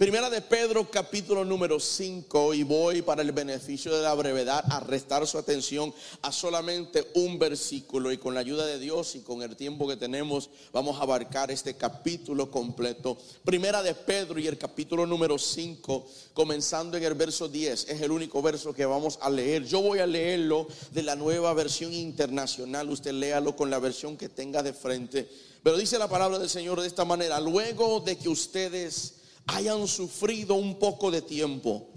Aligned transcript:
Primera 0.00 0.30
de 0.30 0.40
Pedro 0.40 0.90
capítulo 0.90 1.44
número 1.44 1.78
5 1.78 2.54
y 2.54 2.62
voy 2.62 3.02
para 3.02 3.20
el 3.20 3.32
beneficio 3.32 3.94
de 3.94 4.02
la 4.02 4.14
brevedad 4.14 4.64
a 4.70 4.80
restar 4.80 5.26
su 5.26 5.36
atención 5.36 5.92
a 6.22 6.32
solamente 6.32 7.06
un 7.16 7.38
versículo 7.38 8.10
y 8.10 8.16
con 8.16 8.32
la 8.32 8.40
ayuda 8.40 8.64
de 8.64 8.78
Dios 8.78 9.14
y 9.14 9.20
con 9.20 9.42
el 9.42 9.56
tiempo 9.56 9.86
que 9.86 9.98
tenemos 9.98 10.48
vamos 10.72 10.98
a 10.98 11.02
abarcar 11.02 11.50
este 11.50 11.74
capítulo 11.74 12.50
completo. 12.50 13.18
Primera 13.44 13.82
de 13.82 13.94
Pedro 13.94 14.40
y 14.40 14.46
el 14.46 14.56
capítulo 14.56 15.04
número 15.04 15.36
5 15.36 16.06
comenzando 16.32 16.96
en 16.96 17.04
el 17.04 17.12
verso 17.12 17.46
10 17.46 17.90
es 17.90 18.00
el 18.00 18.10
único 18.10 18.40
verso 18.40 18.72
que 18.72 18.86
vamos 18.86 19.18
a 19.20 19.28
leer. 19.28 19.66
Yo 19.66 19.82
voy 19.82 19.98
a 19.98 20.06
leerlo 20.06 20.66
de 20.92 21.02
la 21.02 21.14
nueva 21.14 21.52
versión 21.52 21.92
internacional, 21.92 22.88
usted 22.88 23.12
léalo 23.12 23.54
con 23.54 23.68
la 23.68 23.78
versión 23.78 24.16
que 24.16 24.30
tenga 24.30 24.62
de 24.62 24.72
frente. 24.72 25.28
Pero 25.62 25.76
dice 25.76 25.98
la 25.98 26.08
palabra 26.08 26.38
del 26.38 26.48
Señor 26.48 26.80
de 26.80 26.86
esta 26.86 27.04
manera, 27.04 27.38
luego 27.38 28.00
de 28.00 28.16
que 28.16 28.30
ustedes 28.30 29.19
hayan 29.54 29.88
sufrido 29.88 30.54
un 30.54 30.78
poco 30.78 31.10
de 31.10 31.22
tiempo, 31.22 31.88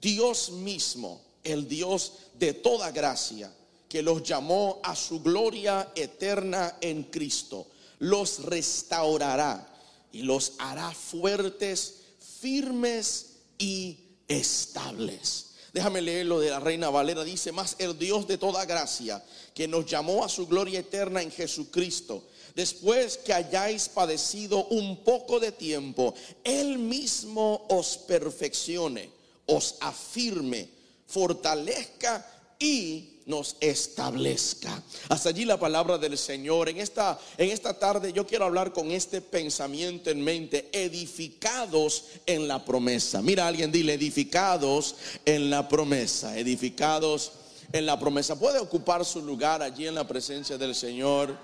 Dios 0.00 0.50
mismo, 0.50 1.22
el 1.42 1.68
Dios 1.68 2.12
de 2.38 2.52
toda 2.52 2.90
gracia, 2.90 3.52
que 3.88 4.02
los 4.02 4.22
llamó 4.22 4.80
a 4.82 4.94
su 4.94 5.20
gloria 5.22 5.92
eterna 5.94 6.76
en 6.80 7.04
Cristo, 7.04 7.66
los 8.00 8.44
restaurará 8.44 9.66
y 10.12 10.22
los 10.22 10.52
hará 10.58 10.92
fuertes, 10.92 12.02
firmes 12.40 13.36
y 13.58 13.98
estables. 14.28 15.46
Déjame 15.72 16.00
leerlo 16.02 16.40
de 16.40 16.50
la 16.50 16.60
Reina 16.60 16.90
Valera. 16.90 17.24
Dice, 17.24 17.52
más 17.52 17.76
el 17.78 17.98
Dios 17.98 18.26
de 18.26 18.38
toda 18.38 18.64
gracia, 18.64 19.24
que 19.54 19.68
nos 19.68 19.86
llamó 19.86 20.24
a 20.24 20.28
su 20.28 20.46
gloria 20.46 20.80
eterna 20.80 21.22
en 21.22 21.30
Jesucristo 21.30 22.24
después 22.58 23.18
que 23.18 23.32
hayáis 23.32 23.88
padecido 23.88 24.64
un 24.64 25.04
poco 25.04 25.38
de 25.38 25.52
tiempo, 25.52 26.12
Él 26.42 26.76
mismo 26.76 27.64
os 27.68 27.96
perfeccione, 27.98 29.10
os 29.46 29.76
afirme, 29.78 30.68
fortalezca 31.06 32.28
y 32.58 33.20
nos 33.26 33.54
establezca. 33.60 34.82
Hasta 35.08 35.28
allí 35.28 35.44
la 35.44 35.60
palabra 35.60 35.98
del 35.98 36.18
Señor. 36.18 36.68
En 36.68 36.78
esta, 36.78 37.16
en 37.36 37.50
esta 37.50 37.78
tarde 37.78 38.12
yo 38.12 38.26
quiero 38.26 38.46
hablar 38.46 38.72
con 38.72 38.90
este 38.90 39.20
pensamiento 39.20 40.10
en 40.10 40.20
mente, 40.20 40.68
edificados 40.72 42.06
en 42.26 42.48
la 42.48 42.64
promesa. 42.64 43.22
Mira, 43.22 43.46
alguien 43.46 43.70
dile, 43.70 43.94
edificados 43.94 44.96
en 45.24 45.48
la 45.48 45.68
promesa, 45.68 46.36
edificados 46.36 47.30
en 47.72 47.86
la 47.86 48.00
promesa. 48.00 48.36
Puede 48.36 48.58
ocupar 48.58 49.04
su 49.04 49.22
lugar 49.22 49.62
allí 49.62 49.86
en 49.86 49.94
la 49.94 50.08
presencia 50.08 50.58
del 50.58 50.74
Señor 50.74 51.38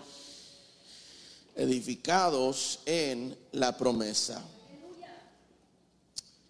edificados 1.56 2.80
en 2.86 3.36
la 3.52 3.76
promesa. 3.76 4.44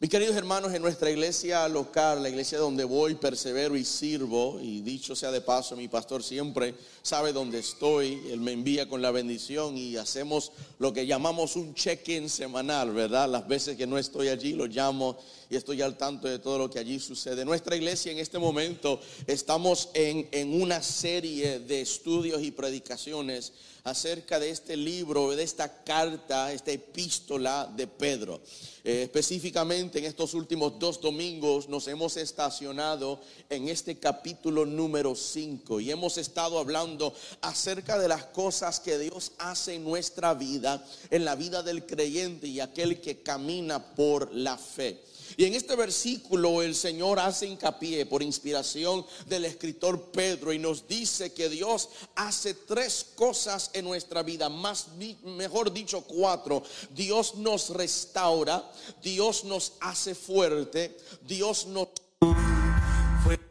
Mis 0.04 0.10
queridos 0.10 0.36
hermanos, 0.36 0.74
en 0.74 0.82
nuestra 0.82 1.10
iglesia 1.10 1.66
local, 1.66 2.22
la 2.22 2.28
iglesia 2.28 2.58
donde 2.58 2.84
voy, 2.84 3.14
persevero 3.14 3.74
y 3.74 3.86
sirvo, 3.86 4.60
y 4.60 4.82
dicho 4.82 5.16
sea 5.16 5.30
de 5.30 5.40
paso, 5.40 5.76
mi 5.76 5.88
pastor 5.88 6.22
siempre 6.22 6.74
sabe 7.00 7.32
dónde 7.32 7.60
estoy, 7.60 8.20
él 8.30 8.40
me 8.40 8.52
envía 8.52 8.86
con 8.86 9.00
la 9.00 9.12
bendición 9.12 9.78
y 9.78 9.96
hacemos 9.96 10.52
lo 10.78 10.92
que 10.92 11.06
llamamos 11.06 11.56
un 11.56 11.74
check-in 11.74 12.28
semanal, 12.28 12.92
¿verdad? 12.92 13.30
Las 13.30 13.48
veces 13.48 13.78
que 13.78 13.86
no 13.86 13.96
estoy 13.96 14.28
allí, 14.28 14.52
lo 14.52 14.66
llamo 14.66 15.16
y 15.48 15.56
estoy 15.56 15.80
al 15.80 15.96
tanto 15.96 16.28
de 16.28 16.38
todo 16.38 16.58
lo 16.58 16.68
que 16.68 16.80
allí 16.80 17.00
sucede. 17.00 17.46
Nuestra 17.46 17.74
iglesia 17.74 18.12
en 18.12 18.18
este 18.18 18.38
momento 18.38 19.00
estamos 19.26 19.88
en, 19.94 20.28
en 20.32 20.60
una 20.60 20.82
serie 20.82 21.60
de 21.60 21.80
estudios 21.80 22.42
y 22.42 22.50
predicaciones 22.50 23.54
acerca 23.84 24.40
de 24.40 24.48
este 24.48 24.78
libro, 24.78 25.36
de 25.36 25.42
esta 25.42 25.84
carta, 25.84 26.50
esta 26.52 26.70
epístola 26.70 27.70
de 27.76 27.86
Pedro. 27.86 28.40
Eh, 28.82 29.02
específicamente 29.02 29.98
en 29.98 30.06
estos 30.06 30.32
últimos 30.32 30.78
dos 30.78 31.00
domingos 31.02 31.68
nos 31.68 31.86
hemos 31.88 32.16
estacionado 32.16 33.20
en 33.50 33.68
este 33.68 33.98
capítulo 33.98 34.64
número 34.64 35.14
5 35.14 35.80
y 35.80 35.90
hemos 35.90 36.16
estado 36.16 36.58
hablando 36.58 37.14
acerca 37.42 37.98
de 37.98 38.08
las 38.08 38.24
cosas 38.26 38.80
que 38.80 38.98
Dios 38.98 39.32
hace 39.36 39.74
en 39.74 39.84
nuestra 39.84 40.32
vida, 40.32 40.82
en 41.10 41.26
la 41.26 41.34
vida 41.34 41.62
del 41.62 41.84
creyente 41.84 42.46
y 42.46 42.60
aquel 42.60 43.02
que 43.02 43.22
camina 43.22 43.94
por 43.94 44.32
la 44.34 44.56
fe. 44.56 45.02
Y 45.36 45.44
en 45.44 45.54
este 45.54 45.74
versículo 45.76 46.62
el 46.62 46.74
Señor 46.74 47.18
hace 47.18 47.46
hincapié 47.46 48.06
por 48.06 48.22
inspiración 48.22 49.04
del 49.26 49.44
escritor 49.44 50.10
Pedro 50.10 50.52
y 50.52 50.58
nos 50.58 50.86
dice 50.86 51.32
que 51.32 51.48
Dios 51.48 51.88
hace 52.14 52.54
tres 52.54 53.06
cosas 53.14 53.70
en 53.72 53.84
nuestra 53.84 54.22
vida, 54.22 54.48
más 54.48 54.88
mejor 55.24 55.72
dicho 55.72 56.02
cuatro. 56.02 56.62
Dios 56.90 57.34
nos 57.36 57.70
restaura, 57.70 58.70
Dios 59.02 59.44
nos 59.44 59.72
hace 59.80 60.14
fuerte, 60.14 60.96
Dios 61.26 61.66
nos 61.66 61.88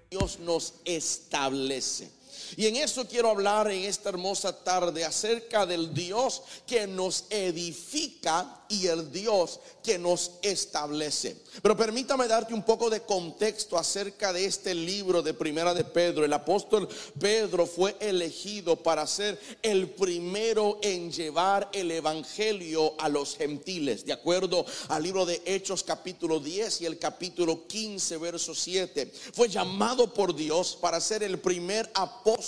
Dios 0.09 0.37
nos 0.39 0.75
establece. 0.85 2.22
Y 2.55 2.67
en 2.67 2.75
eso 2.77 3.07
quiero 3.07 3.29
hablar 3.29 3.69
en 3.71 3.83
esta 3.83 4.09
hermosa 4.09 4.63
tarde 4.63 5.03
acerca 5.03 5.65
del 5.65 5.93
Dios 5.93 6.41
que 6.67 6.87
nos 6.87 7.25
edifica 7.29 8.59
y 8.69 8.87
el 8.87 9.11
Dios 9.11 9.59
que 9.83 9.99
nos 9.99 10.31
establece. 10.41 11.37
Pero 11.61 11.77
permítame 11.77 12.27
darte 12.27 12.53
un 12.53 12.63
poco 12.63 12.89
de 12.89 13.01
contexto 13.01 13.77
acerca 13.77 14.33
de 14.33 14.45
este 14.45 14.73
libro 14.73 15.21
de 15.21 15.33
Primera 15.33 15.73
de 15.73 15.83
Pedro. 15.83 16.25
El 16.25 16.33
apóstol 16.33 16.87
Pedro 17.19 17.65
fue 17.67 17.95
elegido 17.99 18.75
para 18.75 19.05
ser 19.05 19.39
el 19.61 19.89
primero 19.89 20.79
en 20.81 21.11
llevar 21.11 21.69
el 21.73 21.91
evangelio 21.91 22.95
a 22.99 23.09
los 23.09 23.35
gentiles, 23.35 24.05
de 24.05 24.13
acuerdo 24.13 24.65
al 24.87 25.03
libro 25.03 25.25
de 25.25 25.41
Hechos 25.45 25.83
capítulo 25.83 26.39
10 26.39 26.81
y 26.81 26.85
el 26.85 26.97
capítulo 26.97 27.67
15 27.67 28.17
verso 28.17 28.55
7. 28.55 29.11
Fue 29.33 29.49
llamado 29.49 30.13
por 30.13 30.35
Dios 30.35 30.77
para 30.79 30.99
ser 30.99 31.23
el 31.23 31.39
primer 31.39 31.89
apóstol 31.93 32.42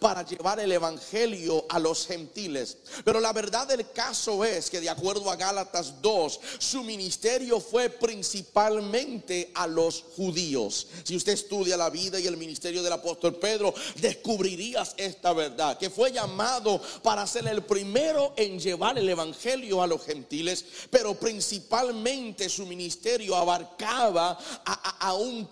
para 0.00 0.24
llevar 0.24 0.60
el 0.60 0.72
evangelio 0.72 1.64
a 1.68 1.78
los 1.78 2.06
gentiles. 2.06 2.78
Pero 3.04 3.20
la 3.20 3.32
verdad 3.32 3.66
del 3.66 3.90
caso 3.90 4.44
es 4.44 4.70
que 4.70 4.80
de 4.80 4.90
acuerdo 4.90 5.30
a 5.30 5.36
Gálatas 5.36 6.00
2, 6.02 6.40
su 6.58 6.82
ministerio 6.82 7.60
fue 7.60 7.90
principalmente 7.90 9.50
a 9.54 9.66
los 9.66 10.04
judíos. 10.16 10.88
Si 11.04 11.16
usted 11.16 11.32
estudia 11.32 11.76
la 11.76 11.90
vida 11.90 12.18
y 12.18 12.26
el 12.26 12.36
ministerio 12.36 12.82
del 12.82 12.92
apóstol 12.92 13.36
Pedro, 13.36 13.74
descubrirías 13.96 14.94
esta 14.96 15.32
verdad, 15.32 15.78
que 15.78 15.90
fue 15.90 16.12
llamado 16.12 16.80
para 17.02 17.26
ser 17.26 17.46
el 17.48 17.62
primero 17.62 18.32
en 18.36 18.58
llevar 18.58 18.98
el 18.98 19.08
evangelio 19.08 19.82
a 19.82 19.86
los 19.86 20.04
gentiles, 20.04 20.64
pero 20.90 21.14
principalmente 21.14 22.48
su 22.48 22.66
ministerio 22.66 23.36
abarcaba 23.36 24.38
a, 24.64 25.14
un, 25.14 25.46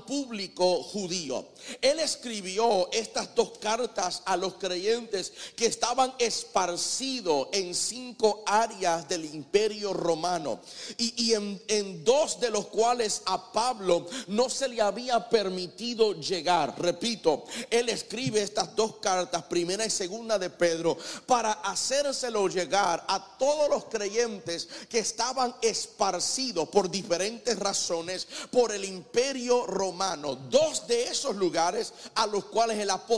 público 0.00 0.82
judío. 0.82 1.46
Él 1.80 2.00
escribió 2.00 2.90
estas 3.20 3.34
dos 3.34 3.58
cartas 3.58 4.22
a 4.24 4.36
los 4.36 4.54
creyentes 4.54 5.32
que 5.54 5.66
estaban 5.66 6.12
esparcidos 6.18 7.48
en 7.52 7.74
cinco 7.74 8.42
áreas 8.46 9.08
del 9.08 9.26
imperio 9.26 9.92
romano 9.92 10.60
y, 10.96 11.34
en, 11.34 12.04
dos 12.04 12.40
de 12.40 12.50
los 12.50 12.66
cuales 12.68 13.22
a 13.26 13.52
Pablo 13.52 14.06
no 14.28 14.48
se 14.48 14.68
le 14.68 14.80
había 14.80 15.28
permitido 15.28 16.14
llegar. 16.14 16.74
Repito, 16.78 17.44
él 17.68 17.88
escribe 17.88 18.42
estas 18.42 18.74
dos 18.74 18.96
cartas, 18.96 19.42
primera 19.44 19.84
y 19.84 19.90
segunda 19.90 20.38
de 20.38 20.48
Pedro, 20.50 20.96
para 21.26 21.52
hacérselo 21.52 22.48
llegar 22.48 23.04
a 23.06 23.36
todos 23.38 23.68
los 23.68 23.84
creyentes 23.86 24.68
que 24.88 25.00
estaban 25.00 25.54
esparcidos 25.60 26.68
por 26.68 26.90
diferentes 26.90 27.58
razones 27.58 28.26
por 28.50 28.72
el 28.72 28.84
imperio 28.84 29.66
romano. 29.66 30.36
Dos 30.36 30.86
de 30.86 31.04
esos 31.04 31.36
lugares 31.36 31.92
a 32.14 32.26
los 32.26 32.46
cuales 32.46 32.78
el 32.78 32.90
apóstol 32.90 33.09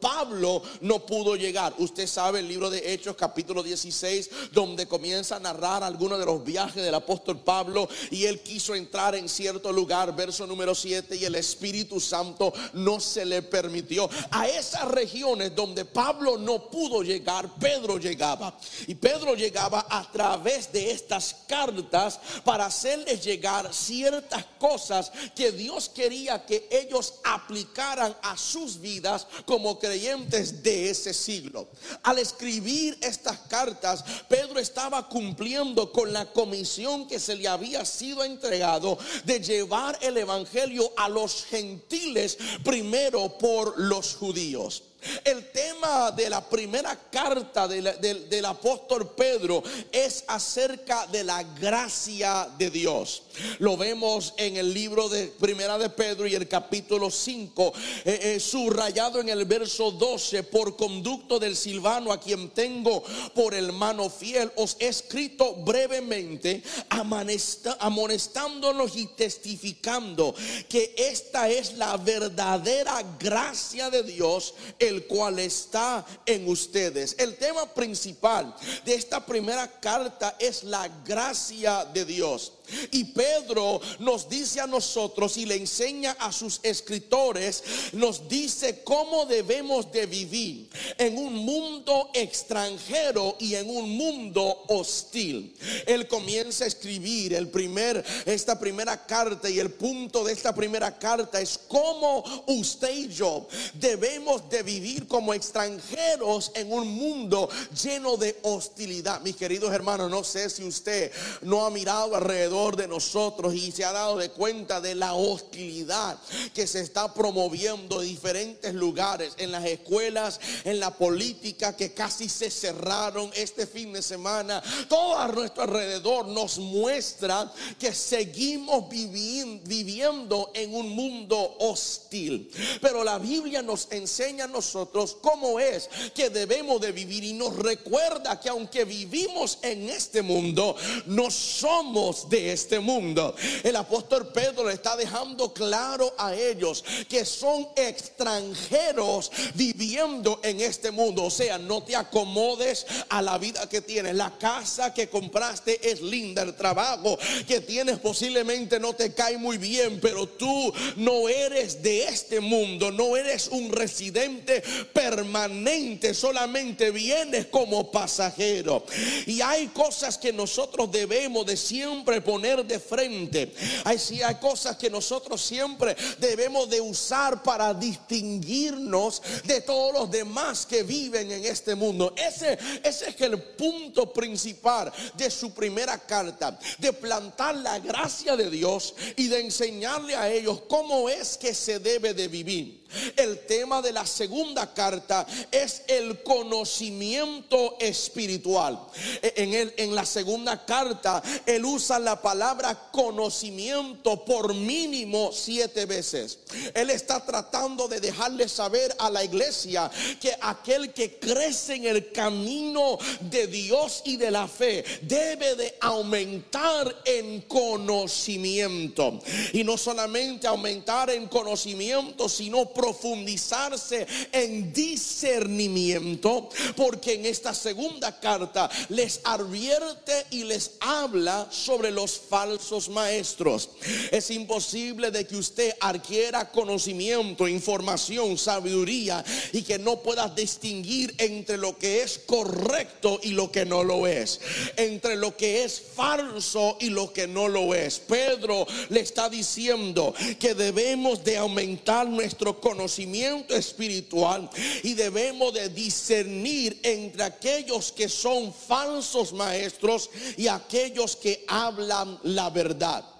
Pablo 0.00 0.62
no 0.82 1.06
pudo 1.06 1.34
llegar. 1.34 1.74
Usted 1.78 2.06
sabe 2.06 2.40
el 2.40 2.48
libro 2.48 2.68
de 2.68 2.92
Hechos 2.92 3.16
capítulo 3.16 3.62
16 3.62 4.30
donde 4.52 4.86
comienza 4.86 5.36
a 5.36 5.40
narrar 5.40 5.82
algunos 5.82 6.18
de 6.18 6.26
los 6.26 6.44
viajes 6.44 6.82
del 6.82 6.94
apóstol 6.94 7.40
Pablo 7.40 7.88
y 8.10 8.24
él 8.24 8.40
quiso 8.40 8.74
entrar 8.74 9.14
en 9.14 9.28
cierto 9.28 9.72
lugar, 9.72 10.14
verso 10.14 10.46
número 10.46 10.74
7, 10.74 11.16
y 11.16 11.24
el 11.24 11.34
Espíritu 11.34 12.00
Santo 12.00 12.52
no 12.74 13.00
se 13.00 13.24
le 13.24 13.42
permitió. 13.42 14.08
A 14.30 14.46
esas 14.48 14.86
regiones 14.88 15.54
donde 15.54 15.84
Pablo 15.84 16.36
no 16.36 16.68
pudo 16.68 17.02
llegar, 17.02 17.54
Pedro 17.58 17.98
llegaba. 17.98 18.54
Y 18.86 18.94
Pedro 18.94 19.34
llegaba 19.34 19.86
a 19.88 20.10
través 20.10 20.70
de 20.72 20.90
estas 20.90 21.34
cartas 21.46 22.20
para 22.44 22.66
hacerles 22.66 23.24
llegar 23.24 23.72
ciertas 23.72 24.44
cosas 24.58 25.10
que 25.34 25.52
Dios 25.52 25.88
quería 25.88 26.44
que 26.44 26.68
ellos 26.70 27.14
aplicaran 27.24 28.16
a 28.22 28.36
sus 28.36 28.80
vidas 28.80 29.26
como 29.44 29.78
creyentes 29.78 30.62
de 30.62 30.90
ese 30.90 31.12
siglo. 31.14 31.68
Al 32.02 32.18
escribir 32.18 32.98
estas 33.00 33.38
cartas, 33.40 34.04
Pedro 34.28 34.58
estaba 34.58 35.08
cumpliendo 35.08 35.92
con 35.92 36.12
la 36.12 36.32
comisión 36.32 37.06
que 37.06 37.18
se 37.18 37.36
le 37.36 37.48
había 37.48 37.84
sido 37.84 38.24
entregado 38.24 38.98
de 39.24 39.40
llevar 39.40 39.98
el 40.02 40.16
Evangelio 40.16 40.92
a 40.96 41.08
los 41.08 41.44
gentiles 41.44 42.38
primero 42.64 43.38
por 43.38 43.78
los 43.78 44.14
judíos. 44.14 44.82
El 45.24 45.52
tema 45.52 46.10
de 46.10 46.28
la 46.28 46.48
primera 46.48 46.98
carta 47.10 47.68
del, 47.68 48.44
apóstol 48.44 49.14
Pedro 49.14 49.62
es 49.92 50.24
acerca 50.26 51.06
de 51.06 51.22
la 51.22 51.44
gracia 51.44 52.48
de 52.58 52.68
Dios. 52.70 53.22
Lo 53.60 53.76
vemos 53.76 54.34
en 54.36 54.56
el 54.56 54.74
libro 54.74 55.08
de 55.08 55.28
Primera 55.28 55.78
de 55.78 55.88
Pedro 55.90 56.26
y 56.26 56.34
el 56.34 56.48
capítulo 56.48 57.10
5, 57.10 57.72
eh, 58.04 58.18
eh, 58.22 58.40
subrayado 58.40 59.20
en 59.20 59.28
el 59.28 59.44
verso 59.44 59.92
12, 59.92 60.42
por 60.44 60.76
conducto 60.76 61.38
del 61.38 61.54
Silvano 61.54 62.12
a 62.12 62.18
quien 62.18 62.50
tengo 62.50 63.04
por 63.34 63.54
hermano 63.54 64.10
fiel, 64.10 64.50
os 64.56 64.76
he 64.80 64.88
escrito 64.88 65.54
brevemente, 65.54 66.62
amonestándonos 66.88 68.96
y 68.96 69.06
testificando 69.06 70.34
que 70.68 70.92
esta 70.96 71.48
es 71.48 71.74
la 71.74 71.96
verdadera 71.96 73.04
gracia 73.18 73.90
de 73.90 74.02
Dios 74.02 74.54
el 74.88 75.06
cual 75.06 75.38
está 75.38 76.04
en 76.26 76.48
ustedes. 76.48 77.14
El 77.18 77.36
tema 77.36 77.66
principal 77.72 78.54
de 78.84 78.94
esta 78.94 79.24
primera 79.24 79.68
carta 79.80 80.36
es 80.38 80.64
la 80.64 80.88
gracia 81.04 81.84
de 81.84 82.04
Dios. 82.04 82.52
Y 82.90 83.04
Pedro 83.04 83.80
nos 83.98 84.28
dice 84.28 84.60
a 84.60 84.66
nosotros 84.66 85.36
y 85.36 85.46
le 85.46 85.56
enseña 85.56 86.12
a 86.18 86.32
sus 86.32 86.60
escritores, 86.62 87.62
nos 87.92 88.28
dice 88.28 88.82
cómo 88.84 89.26
debemos 89.26 89.90
de 89.92 90.06
vivir 90.06 90.68
en 90.96 91.18
un 91.18 91.34
mundo 91.34 92.10
extranjero 92.14 93.36
y 93.38 93.54
en 93.54 93.68
un 93.70 93.90
mundo 93.90 94.64
hostil. 94.68 95.54
Él 95.86 96.06
comienza 96.08 96.64
a 96.64 96.68
escribir 96.68 97.34
el 97.34 97.48
primer 97.48 98.04
esta 98.26 98.58
primera 98.58 99.06
carta 99.06 99.48
y 99.48 99.58
el 99.58 99.70
punto 99.70 100.24
de 100.24 100.32
esta 100.32 100.54
primera 100.54 100.98
carta 100.98 101.40
es 101.40 101.58
cómo 101.68 102.24
usted 102.46 102.94
y 102.94 103.08
yo 103.08 103.48
debemos 103.74 104.48
de 104.50 104.62
vivir 104.62 105.06
como 105.06 105.34
extranjeros 105.34 106.52
en 106.54 106.72
un 106.72 106.88
mundo 106.88 107.48
lleno 107.82 108.16
de 108.16 108.38
hostilidad. 108.42 109.20
Mis 109.22 109.36
queridos 109.36 109.72
hermanos, 109.72 110.10
no 110.10 110.24
sé 110.24 110.50
si 110.50 110.64
usted 110.64 111.12
no 111.42 111.64
ha 111.64 111.70
mirado 111.70 112.16
alrededor 112.16 112.57
de 112.58 112.88
nosotros 112.88 113.54
y 113.54 113.70
se 113.70 113.84
ha 113.84 113.92
dado 113.92 114.18
de 114.18 114.30
cuenta 114.30 114.80
de 114.80 114.96
la 114.96 115.14
hostilidad 115.14 116.18
que 116.52 116.66
se 116.66 116.80
está 116.80 117.14
promoviendo 117.14 118.02
en 118.02 118.08
diferentes 118.08 118.74
lugares, 118.74 119.34
en 119.38 119.52
las 119.52 119.64
escuelas, 119.64 120.40
en 120.64 120.80
la 120.80 120.96
política 120.96 121.76
que 121.76 121.92
casi 121.92 122.28
se 122.28 122.50
cerraron 122.50 123.30
este 123.36 123.66
fin 123.66 123.92
de 123.92 124.02
semana. 124.02 124.60
Todo 124.88 125.16
a 125.16 125.28
nuestro 125.28 125.62
alrededor 125.62 126.26
nos 126.26 126.58
muestra 126.58 127.52
que 127.78 127.94
seguimos 127.94 128.88
viviendo 128.88 130.50
en 130.52 130.74
un 130.74 130.88
mundo 130.90 131.56
hostil. 131.60 132.50
Pero 132.80 133.04
la 133.04 133.18
Biblia 133.18 133.62
nos 133.62 133.86
enseña 133.92 134.44
a 134.44 134.48
nosotros 134.48 135.16
cómo 135.20 135.60
es 135.60 135.88
que 136.12 136.28
debemos 136.28 136.80
de 136.80 136.90
vivir 136.90 137.22
y 137.22 137.34
nos 137.34 137.54
recuerda 137.54 138.40
que 138.40 138.48
aunque 138.48 138.84
vivimos 138.84 139.58
en 139.62 139.88
este 139.88 140.22
mundo, 140.22 140.74
no 141.06 141.30
somos 141.30 142.28
de 142.28 142.47
este 142.48 142.80
mundo. 142.80 143.34
El 143.62 143.76
apóstol 143.76 144.28
Pedro 144.28 144.66
le 144.66 144.74
está 144.74 144.96
dejando 144.96 145.52
claro 145.52 146.14
a 146.18 146.34
ellos 146.34 146.84
que 147.08 147.24
son 147.24 147.68
extranjeros 147.76 149.30
viviendo 149.54 150.40
en 150.42 150.60
este 150.60 150.90
mundo. 150.90 151.24
O 151.24 151.30
sea, 151.30 151.58
no 151.58 151.82
te 151.82 151.96
acomodes 151.96 152.86
a 153.08 153.22
la 153.22 153.38
vida 153.38 153.68
que 153.68 153.80
tienes. 153.80 154.14
La 154.14 154.36
casa 154.38 154.92
que 154.92 155.08
compraste 155.08 155.90
es 155.90 156.00
linda, 156.00 156.42
el 156.42 156.54
trabajo 156.54 157.18
que 157.46 157.60
tienes 157.60 157.98
posiblemente 157.98 158.80
no 158.80 158.94
te 158.94 159.12
cae 159.12 159.38
muy 159.38 159.58
bien, 159.58 160.00
pero 160.00 160.28
tú 160.28 160.72
no 160.96 161.28
eres 161.28 161.82
de 161.82 162.04
este 162.04 162.40
mundo, 162.40 162.90
no 162.90 163.16
eres 163.16 163.48
un 163.48 163.70
residente 163.70 164.62
permanente, 164.92 166.14
solamente 166.14 166.90
vienes 166.90 167.46
como 167.46 167.90
pasajero. 167.90 168.84
Y 169.26 169.40
hay 169.40 169.68
cosas 169.68 170.18
que 170.18 170.32
nosotros 170.32 170.90
debemos 170.90 171.46
de 171.46 171.56
siempre 171.56 172.20
poner 172.20 172.37
de 172.38 172.78
frente. 172.78 173.52
Hay, 173.84 173.98
hay 174.24 174.34
cosas 174.36 174.76
que 174.76 174.88
nosotros 174.88 175.40
siempre 175.40 175.96
debemos 176.18 176.68
de 176.70 176.80
usar 176.80 177.42
para 177.42 177.74
distinguirnos 177.74 179.22
de 179.44 179.60
todos 179.60 179.92
los 179.92 180.10
demás 180.10 180.64
que 180.66 180.82
viven 180.82 181.30
en 181.30 181.44
este 181.44 181.74
mundo. 181.74 182.14
Ese, 182.16 182.58
ese 182.82 183.10
es 183.10 183.20
el 183.20 183.40
punto 183.42 184.12
principal 184.12 184.92
de 185.16 185.30
su 185.30 185.52
primera 185.52 185.98
carta, 185.98 186.58
de 186.78 186.92
plantar 186.92 187.56
la 187.56 187.78
gracia 187.78 188.36
de 188.36 188.50
Dios 188.50 188.94
y 189.16 189.28
de 189.28 189.40
enseñarle 189.40 190.14
a 190.14 190.30
ellos 190.30 190.62
cómo 190.68 191.08
es 191.08 191.36
que 191.36 191.54
se 191.54 191.78
debe 191.78 192.14
de 192.14 192.28
vivir. 192.28 192.77
El 193.16 193.40
tema 193.46 193.82
de 193.82 193.92
la 193.92 194.06
segunda 194.06 194.72
carta 194.72 195.26
es 195.50 195.82
el 195.86 196.22
conocimiento 196.22 197.76
espiritual. 197.78 198.80
E, 199.22 199.34
en, 199.36 199.54
el, 199.54 199.74
en 199.76 199.94
la 199.94 200.06
segunda 200.06 200.64
carta, 200.64 201.22
él 201.44 201.64
usa 201.64 201.98
la 201.98 202.20
palabra 202.20 202.90
conocimiento 202.90 204.24
por 204.24 204.54
mínimo 204.54 205.30
siete 205.32 205.86
veces. 205.86 206.38
Él 206.74 206.90
está 206.90 207.24
tratando 207.24 207.88
de 207.88 208.00
dejarle 208.00 208.48
saber 208.48 208.94
a 208.98 209.10
la 209.10 209.22
iglesia 209.24 209.90
que 210.20 210.34
aquel 210.40 210.92
que 210.92 211.18
crece 211.18 211.74
en 211.74 211.86
el 211.86 212.12
camino 212.12 212.98
de 213.20 213.46
Dios 213.46 214.02
y 214.04 214.16
de 214.16 214.30
la 214.30 214.48
fe 214.48 214.84
debe 215.02 215.54
de 215.56 215.76
aumentar 215.80 217.02
en 217.04 217.42
conocimiento. 217.42 219.20
Y 219.52 219.64
no 219.64 219.76
solamente 219.76 220.46
aumentar 220.46 221.10
en 221.10 221.26
conocimiento, 221.28 222.28
sino 222.28 222.66
profundizarse 222.78 224.06
en 224.30 224.72
discernimiento, 224.72 226.48
porque 226.76 227.14
en 227.14 227.26
esta 227.26 227.52
segunda 227.52 228.20
carta 228.20 228.70
les 228.88 229.20
advierte 229.24 230.26
y 230.30 230.44
les 230.44 230.76
habla 230.78 231.48
sobre 231.50 231.90
los 231.90 232.16
falsos 232.16 232.88
maestros. 232.88 233.70
Es 234.12 234.30
imposible 234.30 235.10
de 235.10 235.26
que 235.26 235.36
usted 235.36 235.74
adquiera 235.80 236.52
conocimiento, 236.52 237.48
información, 237.48 238.38
sabiduría 238.38 239.24
y 239.52 239.62
que 239.62 239.80
no 239.80 240.00
pueda 240.00 240.28
distinguir 240.28 241.12
entre 241.18 241.56
lo 241.56 241.76
que 241.76 242.02
es 242.02 242.20
correcto 242.26 243.18
y 243.24 243.30
lo 243.30 243.50
que 243.50 243.64
no 243.64 243.82
lo 243.82 244.06
es, 244.06 244.40
entre 244.76 245.16
lo 245.16 245.36
que 245.36 245.64
es 245.64 245.82
falso 245.96 246.76
y 246.78 246.90
lo 246.90 247.12
que 247.12 247.26
no 247.26 247.48
lo 247.48 247.74
es. 247.74 247.98
Pedro 247.98 248.68
le 248.90 249.00
está 249.00 249.28
diciendo 249.28 250.14
que 250.38 250.54
debemos 250.54 251.24
de 251.24 251.38
aumentar 251.38 252.06
nuestro 252.06 252.60
conocimiento 252.60 252.67
conocimiento 252.68 253.56
espiritual 253.56 254.50
y 254.82 254.92
debemos 254.92 255.54
de 255.54 255.70
discernir 255.70 256.78
entre 256.82 257.22
aquellos 257.22 257.92
que 257.92 258.08
son 258.10 258.52
falsos 258.52 259.32
maestros 259.32 260.10
y 260.36 260.48
aquellos 260.48 261.16
que 261.16 261.44
hablan 261.48 262.18
la 262.24 262.50
verdad. 262.50 263.17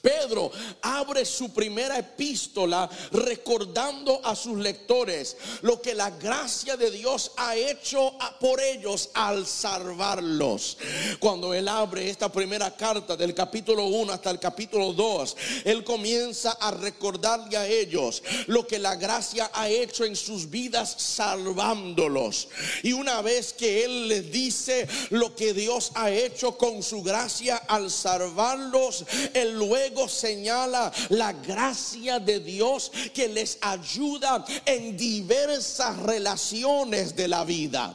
Pedro 0.00 0.50
abre 0.82 1.24
su 1.24 1.52
primera 1.52 1.98
epístola 1.98 2.88
recordando 3.12 4.20
a 4.24 4.36
sus 4.36 4.58
lectores 4.58 5.36
lo 5.62 5.80
que 5.80 5.94
la 5.94 6.10
gracia 6.10 6.76
de 6.76 6.90
Dios 6.90 7.32
ha 7.36 7.56
hecho 7.56 8.16
por 8.40 8.60
ellos 8.60 9.10
al 9.14 9.46
salvarlos. 9.46 10.78
Cuando 11.18 11.54
él 11.54 11.68
abre 11.68 12.08
esta 12.08 12.30
primera 12.30 12.74
carta 12.76 13.16
del 13.16 13.34
capítulo 13.34 13.86
1 13.86 14.12
hasta 14.12 14.30
el 14.30 14.38
capítulo 14.38 14.92
2, 14.92 15.36
él 15.64 15.84
comienza 15.84 16.52
a 16.52 16.70
recordarle 16.70 17.56
a 17.56 17.66
ellos 17.66 18.22
lo 18.46 18.66
que 18.66 18.78
la 18.78 18.96
gracia 18.96 19.50
ha 19.52 19.68
hecho 19.68 20.04
en 20.04 20.16
sus 20.16 20.48
vidas 20.48 20.94
salvándolos. 20.98 22.48
Y 22.82 22.92
una 22.92 23.22
vez 23.22 23.52
que 23.52 23.84
él 23.84 24.08
les 24.08 24.30
dice 24.30 24.86
lo 25.10 25.34
que 25.34 25.52
Dios 25.52 25.92
ha 25.94 26.10
hecho 26.10 26.56
con 26.56 26.82
su 26.82 27.02
gracia 27.02 27.56
al 27.56 27.90
salvarlos, 27.90 29.04
él 29.34 29.54
luego 29.54 29.87
señala 30.08 30.92
la 31.10 31.32
gracia 31.32 32.18
de 32.18 32.40
Dios 32.40 32.90
que 33.14 33.28
les 33.28 33.58
ayuda 33.60 34.44
en 34.64 34.96
diversas 34.96 35.96
relaciones 35.98 37.14
de 37.14 37.28
la 37.28 37.44
vida. 37.44 37.94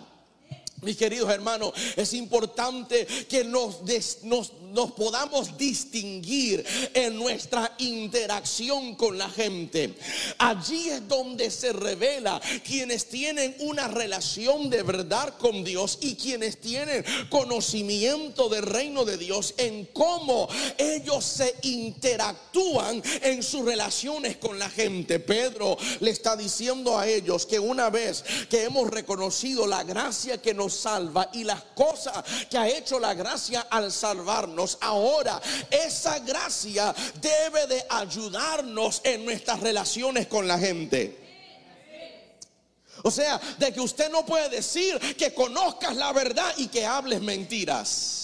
Mis 0.83 0.97
queridos 0.97 1.29
hermanos, 1.29 1.73
es 1.95 2.13
importante 2.13 3.05
que 3.29 3.43
nos, 3.43 3.79
nos, 4.23 4.51
podamos 4.91 5.57
distinguir 5.57 6.65
en 6.93 7.17
nuestra 7.17 7.75
interacción 7.77 8.95
con 8.95 9.17
la 9.17 9.29
gente. 9.29 9.95
Allí 10.37 10.89
es 10.89 11.07
donde 11.07 11.49
se 11.51 11.73
revela 11.73 12.41
quienes 12.65 13.05
tienen 13.05 13.55
una 13.59 13.87
relación 13.87 14.69
de 14.69 14.83
verdad 14.83 15.37
con 15.37 15.63
Dios 15.63 15.99
y 16.01 16.15
quienes 16.15 16.59
tienen 16.59 17.05
conocimiento 17.29 18.49
del 18.49 18.63
reino 18.63 19.05
de 19.05 19.17
Dios 19.17 19.53
en 19.57 19.85
cómo 19.93 20.47
ellos 20.77 21.23
se 21.23 21.55
interactúan 21.61 23.01
en 23.21 23.43
sus 23.43 23.63
relaciones 23.63 24.37
con 24.37 24.59
la 24.59 24.69
gente. 24.69 25.19
Pedro 25.19 25.77
le 25.99 26.11
está 26.11 26.35
diciendo 26.35 26.97
a 26.97 27.07
ellos 27.07 27.45
que 27.45 27.59
una 27.59 27.89
vez 27.89 28.23
que 28.49 28.63
hemos 28.63 28.89
reconocido 28.89 29.67
la 29.67 29.83
gracia 29.83 30.41
que 30.41 30.53
nos 30.53 30.72
salva 30.73 31.29
y 31.33 31.43
las 31.43 31.61
cosas 31.75 32.23
que 32.49 32.57
ha 32.57 32.67
hecho 32.67 32.99
la 32.99 33.13
gracia 33.13 33.67
al 33.69 33.91
salvarnos, 33.91 34.77
ahora. 34.81 35.41
Esa 35.69 36.19
gracia 36.19 36.93
debe 37.21 37.67
de 37.67 37.85
ayudarnos 37.89 39.01
en 39.03 39.23
nuestras 39.23 39.59
relaciones 39.59 40.27
con 40.27 40.47
la 40.47 40.59
gente. 40.59 41.19
O 43.03 43.11
sea, 43.11 43.39
de 43.57 43.73
que 43.73 43.81
usted 43.81 44.09
no 44.09 44.25
puede 44.25 44.49
decir 44.49 44.97
que 45.15 45.33
conozcas 45.33 45.95
la 45.95 46.13
verdad 46.13 46.53
y 46.57 46.67
que 46.67 46.85
hables 46.85 47.21
mentiras. 47.21 48.22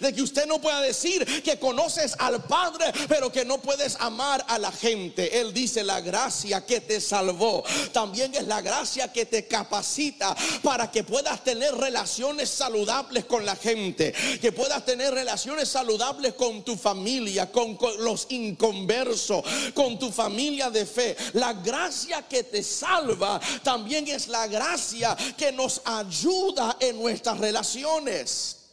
De 0.00 0.12
que 0.12 0.22
usted 0.22 0.46
no 0.46 0.60
pueda 0.60 0.80
decir 0.80 1.42
que 1.42 1.58
conoces 1.58 2.14
al 2.18 2.42
Padre, 2.44 2.86
pero 3.08 3.30
que 3.30 3.44
no 3.44 3.58
puedes 3.58 3.96
amar 4.00 4.44
a 4.48 4.58
la 4.58 4.72
gente. 4.72 5.40
Él 5.40 5.52
dice 5.52 5.82
la 5.82 6.00
gracia 6.00 6.64
que 6.64 6.80
te 6.80 7.00
salvó. 7.00 7.64
También 7.92 8.34
es 8.34 8.46
la 8.46 8.60
gracia 8.60 9.12
que 9.12 9.26
te 9.26 9.46
capacita 9.46 10.36
para 10.62 10.90
que 10.90 11.04
puedas 11.04 11.42
tener 11.44 11.74
relaciones 11.74 12.50
saludables 12.50 13.24
con 13.24 13.44
la 13.44 13.56
gente. 13.56 14.12
Que 14.40 14.52
puedas 14.52 14.84
tener 14.84 15.12
relaciones 15.12 15.68
saludables 15.68 16.34
con 16.34 16.62
tu 16.62 16.76
familia, 16.76 17.50
con, 17.50 17.78
los 17.98 18.26
inconversos, 18.30 19.44
con 19.74 19.98
tu 19.98 20.10
familia 20.10 20.70
de 20.70 20.86
fe. 20.86 21.16
La 21.34 21.52
gracia 21.52 22.22
que 22.22 22.44
te 22.44 22.62
salva 22.62 23.40
también 23.62 24.08
es 24.08 24.28
la 24.28 24.46
gracia 24.46 25.16
que 25.36 25.52
nos 25.52 25.80
ayuda 25.84 26.76
en 26.80 26.98
nuestras 27.00 27.38
relaciones. 27.38 28.63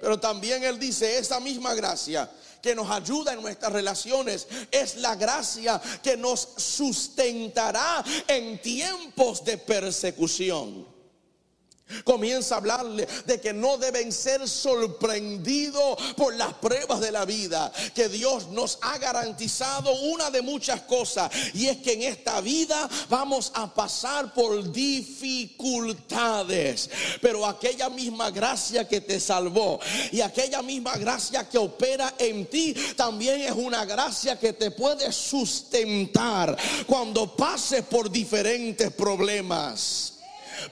Pero 0.00 0.18
también 0.18 0.64
Él 0.64 0.78
dice, 0.78 1.18
esa 1.18 1.38
misma 1.40 1.74
gracia 1.74 2.30
que 2.62 2.74
nos 2.74 2.90
ayuda 2.90 3.32
en 3.32 3.42
nuestras 3.42 3.72
relaciones 3.72 4.46
es 4.70 4.96
la 4.96 5.14
gracia 5.14 5.80
que 6.02 6.16
nos 6.16 6.40
sustentará 6.56 8.04
en 8.26 8.60
tiempos 8.60 9.44
de 9.44 9.58
persecución. 9.58 10.86
Comienza 12.04 12.54
a 12.54 12.58
hablarle 12.58 13.08
de 13.26 13.40
que 13.40 13.52
no 13.52 13.78
deben 13.78 14.12
ser 14.12 14.48
sorprendidos 14.48 15.96
por 16.16 16.34
las 16.34 16.54
pruebas 16.54 17.00
de 17.00 17.12
la 17.12 17.24
vida, 17.24 17.72
que 17.94 18.08
Dios 18.08 18.48
nos 18.48 18.78
ha 18.82 18.98
garantizado 18.98 19.92
una 20.02 20.30
de 20.30 20.42
muchas 20.42 20.80
cosas 20.82 21.30
y 21.54 21.66
es 21.66 21.78
que 21.78 21.94
en 21.94 22.02
esta 22.02 22.40
vida 22.40 22.88
vamos 23.08 23.50
a 23.54 23.72
pasar 23.72 24.34
por 24.34 24.72
dificultades, 24.72 26.90
pero 27.20 27.46
aquella 27.46 27.88
misma 27.90 28.30
gracia 28.30 28.88
que 28.88 29.00
te 29.00 29.20
salvó 29.20 29.78
y 30.12 30.20
aquella 30.20 30.62
misma 30.62 30.96
gracia 30.96 31.48
que 31.48 31.58
opera 31.58 32.14
en 32.18 32.46
ti 32.46 32.74
también 32.96 33.42
es 33.42 33.52
una 33.52 33.84
gracia 33.84 34.38
que 34.38 34.52
te 34.52 34.70
puede 34.70 35.10
sustentar 35.12 36.56
cuando 36.86 37.36
pases 37.36 37.84
por 37.84 38.10
diferentes 38.10 38.92
problemas. 38.92 40.19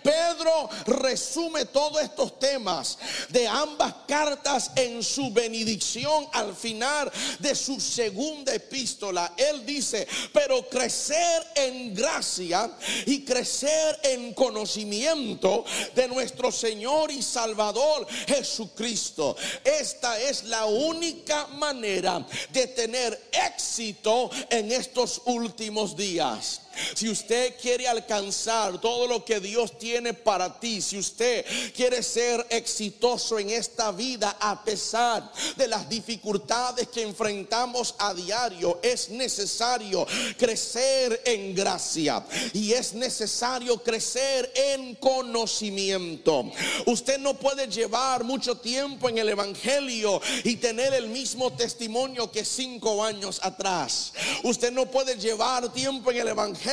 Pedro 0.03 0.69
resume 0.87 1.65
todos 1.67 2.03
estos 2.03 2.39
temas 2.39 2.99
de 3.29 3.47
ambas 3.47 3.95
cartas 4.07 4.71
en 4.77 5.03
su 5.03 5.31
benedicción 5.33 6.27
al 6.33 6.55
final 6.55 7.11
de 7.39 7.55
su 7.55 7.81
segunda 7.81 8.55
epístola. 8.55 9.33
Él 9.37 9.65
dice, 9.65 10.07
pero 10.33 10.69
crecer 10.69 11.47
en 11.55 11.95
gracia 11.95 12.71
y 13.07 13.25
crecer 13.25 13.99
en 14.03 14.35
conocimiento 14.35 15.65
de 15.95 16.09
nuestro 16.09 16.53
Señor 16.53 17.11
y 17.11 17.23
Salvador 17.23 18.07
Jesucristo. 18.27 19.37
Esta 19.65 20.21
es 20.21 20.45
la 20.45 20.65
única 20.67 21.47
manera 21.49 22.27
de 22.53 22.67
tener 22.69 23.29
éxito 23.33 24.31
en 24.51 24.73
estos 24.73 25.23
últimos 25.27 25.97
días. 25.97 26.63
Si 26.95 27.09
usted 27.09 27.55
quiere 27.61 27.89
alcanzar 27.89 28.81
todo 28.81 29.07
lo 29.07 29.25
que 29.25 29.41
Dios 29.41 29.79
tiene 29.79 30.15
para 30.15 30.59
ti, 30.59 30.81
si 30.81 30.99
usted 30.99 31.45
quiere 31.75 32.03
ser 32.03 32.47
exitoso 32.51 33.39
en 33.39 33.51
esta 33.51 33.91
vida 33.93 34.37
a 34.41 34.63
pesar 34.65 35.31
de 35.57 35.69
las 35.69 35.89
dificultades 35.89 36.89
que 36.89 37.03
enfrentamos 37.03 37.95
a 37.99 38.15
diario, 38.15 38.79
es 38.83 39.09
necesario 39.11 40.07
crecer 40.37 41.23
en 41.25 41.55
gracia 41.55 42.25
y 42.53 42.73
es 42.73 42.95
necesario 42.95 43.83
crecer 43.83 44.53
en 44.55 44.95
conocimiento. 44.97 46.51
Usted 46.87 47.19
no 47.19 47.35
puede 47.35 47.67
llevar 47.67 48.25
mucho 48.25 48.57
tiempo 48.57 49.09
en 49.09 49.19
el 49.19 49.29
Evangelio 49.29 50.21
y 50.45 50.57
tener 50.57 50.95
el 50.95 51.09
mismo 51.09 51.53
testimonio 51.53 52.31
que 52.31 52.45
cinco 52.45 53.03
años 53.03 53.41
atrás. 53.43 54.13
Usted 54.43 54.73
no 54.73 54.87
puede 54.87 55.17
llevar 55.17 55.73
tiempo 55.73 56.11
en 56.11 56.19
el 56.19 56.29
Evangelio 56.29 56.68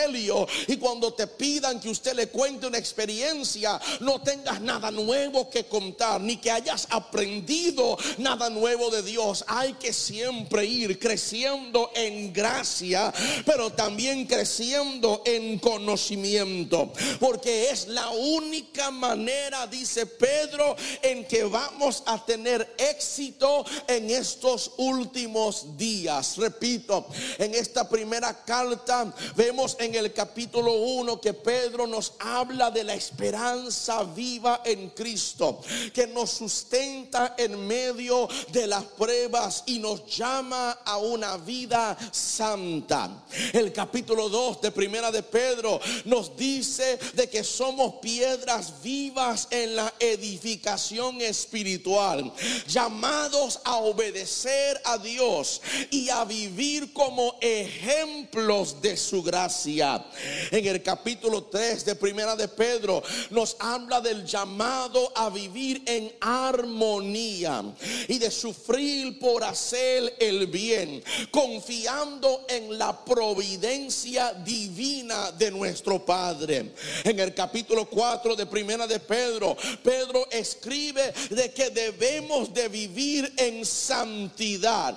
y 0.68 0.78
cuando 0.78 1.14
te 1.14 1.28
pidan 1.28 1.80
que 1.80 1.90
usted 1.90 2.14
le 2.14 2.28
cuente 2.28 2.68
una 2.68 2.78
experiencia, 2.78 3.80
no 4.02 4.22
tengas 4.22 4.62
nada 4.62 4.92
nuevo 4.92 5.50
que 5.50 5.66
contar, 5.66 6.22
ni 6.22 6.38
que 6.38 6.52
hayas 6.52 6.88
aprendido 6.90 7.98
nada 8.18 8.50
nuevo 8.50 8.90
de 8.90 9.02
Dios. 9.02 9.46
Hay 9.48 9.74
que 9.74 9.94
siempre 9.94 10.66
ir 10.66 11.00
creciendo 11.00 11.92
en 11.96 12.34
gracia, 12.34 13.14
pero 13.46 13.72
también 13.72 14.26
creciendo 14.26 15.22
en 15.26 15.60
conocimiento, 15.60 16.92
porque 17.20 17.70
es 17.70 17.88
la 17.88 18.10
única 18.10 18.92
manera, 18.92 19.66
dice 19.68 20.06
Pedro, 20.06 20.76
en 21.02 21.26
que 21.26 21.44
vamos 21.46 22.04
a 22.06 22.24
tener 22.26 22.76
éxito 22.78 23.66
en 23.88 24.10
estos 24.10 24.74
últimos 24.78 25.78
días. 25.78 26.38
Repito, 26.38 27.08
en 27.38 27.56
esta 27.56 27.88
primera 27.88 28.44
carta 28.44 29.14
vemos 29.36 29.75
en 29.80 29.96
el 29.96 30.14
capítulo 30.14 30.74
1 30.74 31.20
que 31.22 31.34
Pedro 31.34 31.88
nos 31.88 32.14
habla 32.20 32.72
de 32.72 32.84
la 32.84 32.94
esperanza 32.94 34.04
viva 34.04 34.62
en 34.66 34.90
Cristo, 34.90 35.62
que 35.94 36.08
nos 36.08 36.32
sustenta 36.32 37.36
en 37.38 37.68
medio 37.68 38.28
de 38.52 38.68
las 38.68 38.84
pruebas 38.84 39.64
y 39.66 39.80
nos 39.80 40.06
llama 40.06 40.72
a 40.86 40.98
una 40.98 41.38
vida 41.38 41.98
santa. 42.12 43.26
El 43.54 43.72
capítulo 43.72 44.30
2 44.30 44.62
de 44.62 44.72
Primera 44.72 45.12
de 45.12 45.24
Pedro 45.24 45.80
nos 46.06 46.36
dice 46.36 46.98
de 47.14 47.30
que 47.30 47.44
somos 47.44 47.96
piedras 47.96 48.82
vivas 48.82 49.48
en 49.52 49.76
la 49.76 49.94
edificación 50.00 51.22
espiritual, 51.22 52.32
llamados 52.68 53.60
a 53.64 53.78
obedecer 53.78 54.82
a 54.86 54.98
Dios 54.98 55.62
y 55.92 56.10
a 56.10 56.24
vivir 56.26 56.94
como 56.94 57.36
ejemplos 57.42 58.82
de 58.82 58.98
su 58.98 59.24
gracia. 59.24 59.65
En 59.66 60.68
el 60.68 60.84
capítulo 60.84 61.46
3 61.46 61.86
de 61.86 61.96
Primera 61.96 62.36
de 62.36 62.48
Pedro 62.48 63.02
nos 63.32 63.58
habla 63.60 64.00
del 64.00 64.24
llamado 64.24 65.12
a 65.16 65.32
vivir 65.32 65.82
en 65.88 66.14
armonía 66.22 67.64
y 68.08 68.20
de 68.20 68.30
sufrir 68.30 69.18
por 69.18 69.44
hacer 69.44 70.18
el 70.20 70.46
bien, 70.48 71.04
confiando 71.32 72.46
en 72.48 72.78
la 72.78 73.04
providencia 73.04 74.34
divina 74.34 75.32
de 75.32 75.50
nuestro 75.50 76.06
Padre. 76.06 76.74
En 77.04 77.20
el 77.20 77.34
capítulo 77.34 77.90
4 77.90 78.36
de 78.36 78.46
Primera 78.46 78.86
de 78.86 79.00
Pedro, 79.00 79.58
Pedro 79.84 80.28
escribe 80.30 81.12
de 81.32 81.52
que 81.52 81.72
debemos 81.72 82.54
de 82.54 82.68
vivir 82.68 83.34
en 83.38 83.66
santidad, 83.66 84.96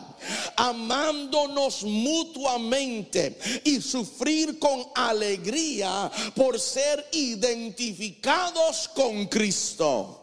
amándonos 0.57 1.83
mutuamente 1.83 3.39
y 3.65 3.81
sufrir 3.81 4.59
con 4.59 4.87
alegría 4.95 6.11
por 6.35 6.59
ser 6.59 7.07
identificados 7.13 8.89
con 8.89 9.27
Cristo. 9.27 10.18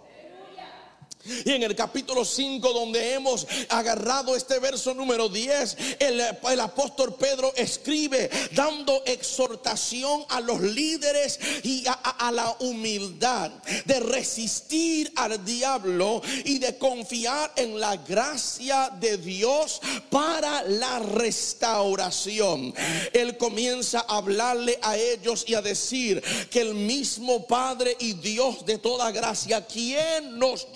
Y 1.25 1.51
en 1.51 1.63
el 1.63 1.75
capítulo 1.75 2.24
5 2.24 2.74
donde 2.74 3.13
hemos 3.13 3.48
agarrado 3.70 4.36
este 4.36 4.60
verso 4.60 4.94
número 4.94 5.27
10, 5.27 5.77
el, 6.00 6.22
apóstol 6.60 7.15
Pedro 7.15 7.51
escribe 7.55 8.29
dando 8.51 9.03
exhortación 9.05 10.25
a 10.29 10.39
los 10.41 10.62
líderes 10.62 11.39
y 11.63 11.84
a, 11.88 12.32
la 12.32 12.55
humildad 12.60 13.51
de 13.86 14.00
resistir 14.00 15.12
al 15.15 15.44
diablo 15.44 16.22
y 16.44 16.60
de 16.60 16.77
confiar 16.77 17.53
en 17.55 17.79
la 17.79 17.98
gracia 17.98 18.91
de 19.00 19.17
Dios 19.17 19.82
para 20.10 20.63
la 20.63 21.00
restauración. 21.00 22.74
Él 23.13 23.38
comienza 23.38 24.05
a 24.08 24.17
hablarle 24.17 24.77
a 24.82 24.98
ellos 24.98 25.46
y 25.48 25.55
a 25.55 25.62
decir 25.62 26.22
que 26.50 26.62
el 26.62 26.74
mismo 26.75 27.48
Padre 27.48 27.96
y 28.00 28.13
Dios 28.13 28.65
de 28.65 28.77
toda 28.77 29.12
gracia, 29.12 29.65
quien 29.65 30.38
nos 30.38 30.67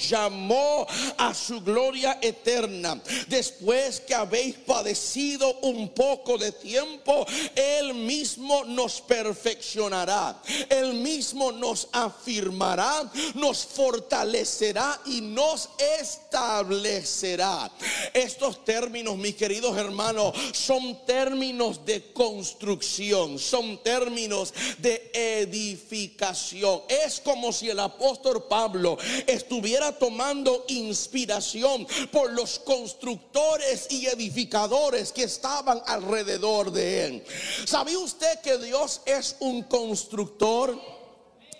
a 1.17 1.33
su 1.33 1.61
gloria 1.61 2.19
eterna. 2.21 2.99
Después 3.27 3.99
que 4.01 4.15
habéis 4.15 4.55
padecido 4.55 5.59
un 5.61 5.89
poco 5.89 6.37
de 6.37 6.51
tiempo, 6.51 7.25
Él 7.55 7.93
mismo 7.93 8.63
nos 8.65 9.01
perfeccionará. 9.01 10.41
Él 10.69 10.93
mismo 10.93 11.51
nos 11.51 11.87
afirmará, 11.91 13.09
nos 13.33 13.65
fortalecerá 13.65 14.99
y 15.05 15.21
nos 15.21 15.69
establecerá. 15.99 17.71
Estos 18.13 18.63
términos, 18.63 19.17
mis 19.17 19.35
queridos 19.35 19.77
hermanos, 19.77 20.33
son 20.53 21.05
términos 21.05 21.85
de 21.85 22.11
construcción, 22.13 23.39
son 23.39 23.81
términos 23.83 24.53
de 24.77 25.11
edificación. 25.13 26.81
Es 26.87 27.19
como 27.19 27.51
si 27.51 27.69
el 27.69 27.79
apóstol 27.79 28.45
Pablo 28.47 28.97
estuviera 29.27 29.91
tomando 29.91 30.28
inspiración 30.67 31.87
por 32.11 32.31
los 32.33 32.59
constructores 32.59 33.87
y 33.89 34.07
edificadores 34.07 35.11
que 35.11 35.23
estaban 35.23 35.81
alrededor 35.85 36.71
de 36.71 37.05
él. 37.05 37.23
¿Sabía 37.65 37.99
usted 37.99 38.39
que 38.41 38.57
Dios 38.57 39.01
es 39.05 39.35
un 39.39 39.63
constructor? 39.63 40.98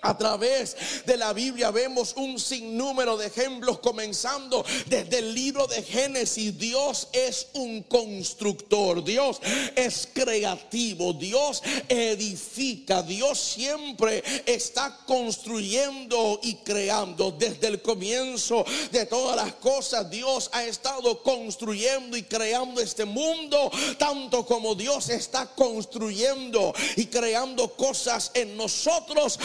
A 0.01 0.17
través 0.17 0.77
de 1.05 1.17
la 1.17 1.33
Biblia 1.33 1.71
vemos 1.71 2.13
un 2.15 2.39
sinnúmero 2.39 3.17
de 3.17 3.27
ejemplos 3.27 3.79
comenzando 3.79 4.65
desde 4.85 5.19
el 5.19 5.33
libro 5.33 5.67
de 5.67 5.83
Génesis. 5.83 6.57
Dios 6.57 7.09
es 7.11 7.47
un 7.53 7.83
constructor, 7.83 9.03
Dios 9.03 9.41
es 9.75 10.07
creativo, 10.13 11.13
Dios 11.13 11.61
edifica, 11.89 13.03
Dios 13.03 13.39
siempre 13.39 14.23
está 14.45 14.99
construyendo 15.05 16.39
y 16.43 16.55
creando. 16.55 17.31
Desde 17.31 17.67
el 17.67 17.81
comienzo 17.81 18.65
de 18.91 19.05
todas 19.05 19.35
las 19.35 19.55
cosas, 19.55 20.09
Dios 20.09 20.49
ha 20.53 20.63
estado 20.63 21.21
construyendo 21.23 22.15
y 22.15 22.23
creando 22.23 22.79
este 22.79 23.03
mundo, 23.03 23.69
tanto 23.97 24.45
como 24.45 24.75
Dios 24.75 25.09
está 25.09 25.47
construyendo 25.47 26.73
y 26.95 27.07
creando 27.07 27.73
cosas 27.73 28.31
en 28.33 28.55
nosotros. 28.55 29.37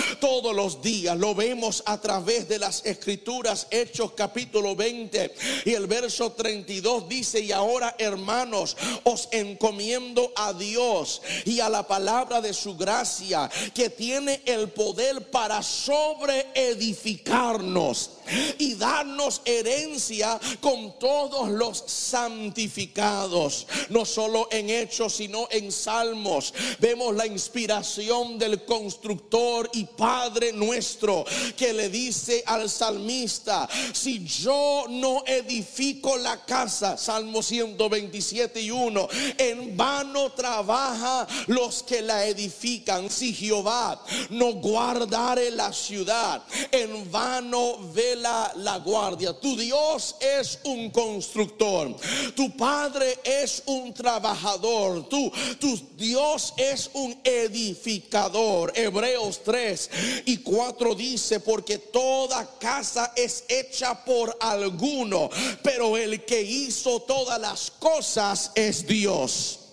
Todos 0.44 0.56
los 0.56 0.82
días. 0.82 1.16
Lo 1.16 1.34
vemos 1.34 1.82
a 1.86 1.98
través 1.98 2.46
de 2.46 2.58
las 2.58 2.84
escrituras, 2.84 3.66
Hechos 3.70 4.12
capítulo 4.12 4.76
20 4.76 5.34
y 5.64 5.72
el 5.72 5.86
verso 5.86 6.32
32 6.32 7.08
dice, 7.08 7.40
y 7.40 7.50
ahora 7.50 7.96
hermanos, 7.98 8.76
os 9.04 9.26
encomiendo 9.32 10.32
a 10.36 10.52
Dios 10.52 11.22
y 11.46 11.60
a 11.60 11.70
la 11.70 11.86
palabra 11.86 12.42
de 12.42 12.52
su 12.52 12.76
gracia, 12.76 13.50
que 13.72 13.88
tiene 13.88 14.42
el 14.44 14.68
poder 14.68 15.30
para 15.30 15.62
sobre 15.62 16.48
edificarnos 16.54 18.10
y 18.58 18.74
darnos 18.74 19.40
herencia 19.44 20.38
con 20.60 20.98
todos 20.98 21.48
los 21.48 21.84
santificados. 21.86 23.66
No 23.90 24.04
solo 24.04 24.48
en 24.50 24.70
hechos, 24.70 25.14
sino 25.14 25.48
en 25.50 25.70
salmos. 25.70 26.52
Vemos 26.78 27.14
la 27.14 27.26
inspiración 27.26 28.38
del 28.38 28.64
constructor 28.64 29.70
y 29.74 29.84
Padre 29.84 30.33
nuestro 30.52 31.24
que 31.56 31.72
le 31.72 31.88
dice 31.88 32.42
al 32.46 32.68
salmista, 32.68 33.68
si 33.92 34.24
yo 34.24 34.86
no 34.88 35.22
edifico 35.26 36.16
la 36.16 36.44
casa, 36.44 36.96
Salmo 36.96 37.42
127 37.42 38.60
y 38.60 38.70
1, 38.70 39.08
en 39.38 39.76
vano 39.76 40.32
trabaja 40.32 41.26
los 41.46 41.82
que 41.82 42.02
la 42.02 42.26
edifican. 42.26 43.10
Si 43.10 43.32
Jehová 43.32 44.02
no 44.30 44.54
guardare 44.54 45.50
la 45.50 45.72
ciudad, 45.72 46.42
en 46.70 47.10
vano 47.10 47.78
ve 47.92 48.16
la, 48.16 48.52
guardia. 48.84 49.32
Tu 49.34 49.56
Dios 49.56 50.16
es 50.20 50.58
un 50.64 50.90
constructor. 50.90 51.96
Tu 52.34 52.54
Padre 52.56 53.18
es 53.24 53.62
un 53.66 53.92
trabajador. 53.94 55.08
Tu, 55.08 55.30
tu 55.58 55.80
Dios 55.96 56.54
es 56.56 56.90
un 56.94 57.16
edificador. 57.24 58.72
Hebreos 58.74 59.42
3 59.44 59.90
y 60.26 60.38
4 60.38 60.94
dice, 60.94 61.40
porque 61.40 61.78
toda 61.78 62.58
casa 62.58 63.12
es 63.16 63.44
hecha 63.48 64.04
por 64.04 64.36
alguno, 64.40 65.30
pero 65.62 65.96
el 65.96 66.24
que 66.24 66.42
hizo 66.42 67.00
todas 67.02 67.40
las 67.40 67.70
cosas 67.70 68.52
es 68.54 68.86
Dios. 68.86 69.63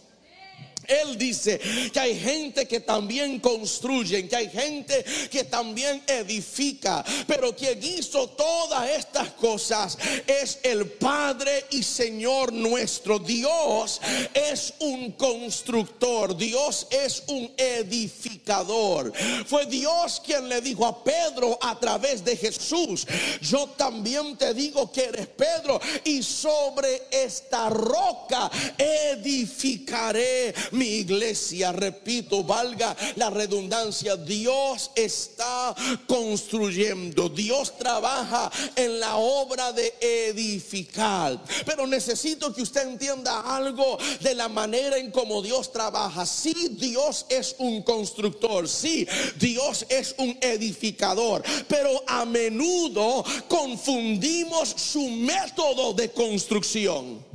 Él 0.91 1.17
dice 1.17 1.60
que 1.93 2.00
hay 2.00 2.19
gente 2.19 2.67
que 2.67 2.81
también 2.81 3.39
construye, 3.39 4.27
que 4.27 4.36
hay 4.36 4.50
gente 4.50 5.05
que 5.29 5.45
también 5.45 6.03
edifica, 6.05 7.03
pero 7.27 7.55
quien 7.55 7.81
hizo 7.81 8.27
todas 8.29 8.89
estas 8.89 9.29
cosas 9.31 9.98
es 10.27 10.60
el 10.63 10.86
Padre 10.86 11.65
y 11.71 11.83
Señor 11.83 12.51
nuestro. 12.51 13.19
Dios 13.19 14.01
es 14.33 14.74
un 14.79 15.12
constructor, 15.13 16.36
Dios 16.36 16.88
es 16.89 17.24
un 17.27 17.51
edificador. 17.57 19.13
Fue 19.45 19.65
Dios 19.65 20.21
quien 20.25 20.50
le 20.50 20.62
dijo 20.62 20.86
a 20.86 21.03
Pedro 21.03 21.57
a 21.62 21.79
través 21.79 22.24
de 22.25 22.36
Jesús, 22.36 23.07
yo 23.41 23.67
también 23.77 24.38
te 24.38 24.53
digo 24.53 24.91
que 24.91 25.05
eres 25.05 25.27
Pedro 25.27 25.79
y 26.03 26.21
sobre 26.24 27.03
esta 27.12 27.69
roca 27.69 28.51
edificaré 28.77 30.53
mi 30.82 30.88
iglesia. 30.98 31.72
Repito, 31.72 32.44
valga 32.44 32.96
la 33.15 33.30
redundancia, 33.30 34.17
Dios 34.17 34.89
está 34.96 35.76
construyendo, 36.08 37.30
Dios 37.30 37.78
trabaja 37.78 38.52
en 38.76 39.00
la 39.00 39.17
obra 39.17 39.72
de 39.74 39.94
edificar. 40.02 41.39
Pero 41.65 41.86
necesito 41.86 42.52
que 42.52 42.63
usted 42.63 42.88
entienda 42.88 43.41
algo 43.41 44.00
de 44.22 44.34
la 44.34 44.50
manera 44.50 44.98
en 44.98 45.12
cómo 45.12 45.44
Dios 45.44 45.72
trabaja. 45.72 46.26
Si 46.26 46.70
Dios 46.70 47.28
es 47.30 47.56
un 47.60 47.84
constructor, 47.84 48.67
si 48.67 49.08
Dios 49.39 49.86
es 49.88 50.15
un 50.17 50.36
edificador, 50.41 51.44
pero 51.67 52.04
a 52.08 52.26
menudo 52.26 53.24
confundimos 53.48 54.70
su 54.70 55.08
método 55.10 55.94
de 55.94 56.10
construcción. 56.12 57.31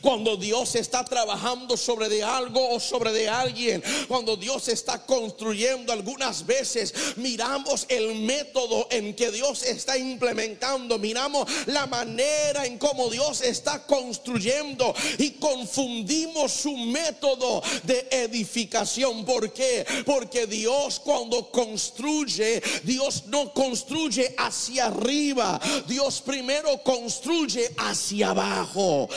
Cuando 0.00 0.36
Dios 0.36 0.74
está 0.74 1.04
trabajando 1.04 1.76
sobre 1.76 2.08
de 2.08 2.22
algo 2.22 2.70
o 2.70 2.80
sobre 2.80 3.12
de 3.12 3.28
alguien, 3.28 3.82
cuando 4.08 4.36
Dios 4.36 4.68
está 4.68 5.04
construyendo, 5.04 5.92
algunas 5.92 6.46
veces 6.46 6.94
miramos 7.16 7.86
el 7.88 8.14
método 8.16 8.86
en 8.90 9.14
que 9.14 9.30
Dios 9.30 9.62
está 9.62 9.96
implementando, 9.96 10.98
miramos 10.98 11.48
la 11.66 11.86
manera 11.86 12.66
en 12.66 12.78
cómo 12.78 13.08
Dios 13.10 13.40
está 13.40 13.86
construyendo 13.86 14.94
y 15.18 15.30
confundimos 15.32 16.52
su 16.52 16.76
método 16.76 17.62
de 17.84 18.06
edificación. 18.10 19.24
¿Por 19.24 19.52
qué? 19.52 19.86
Porque 20.04 20.46
Dios 20.46 21.00
cuando 21.00 21.50
construye, 21.50 22.62
Dios 22.84 23.24
no 23.26 23.52
construye 23.52 24.34
hacia 24.38 24.86
arriba, 24.86 25.60
Dios 25.86 26.20
primero 26.20 26.82
construye 26.82 27.70
hacia 27.78 28.30
abajo. 28.30 29.08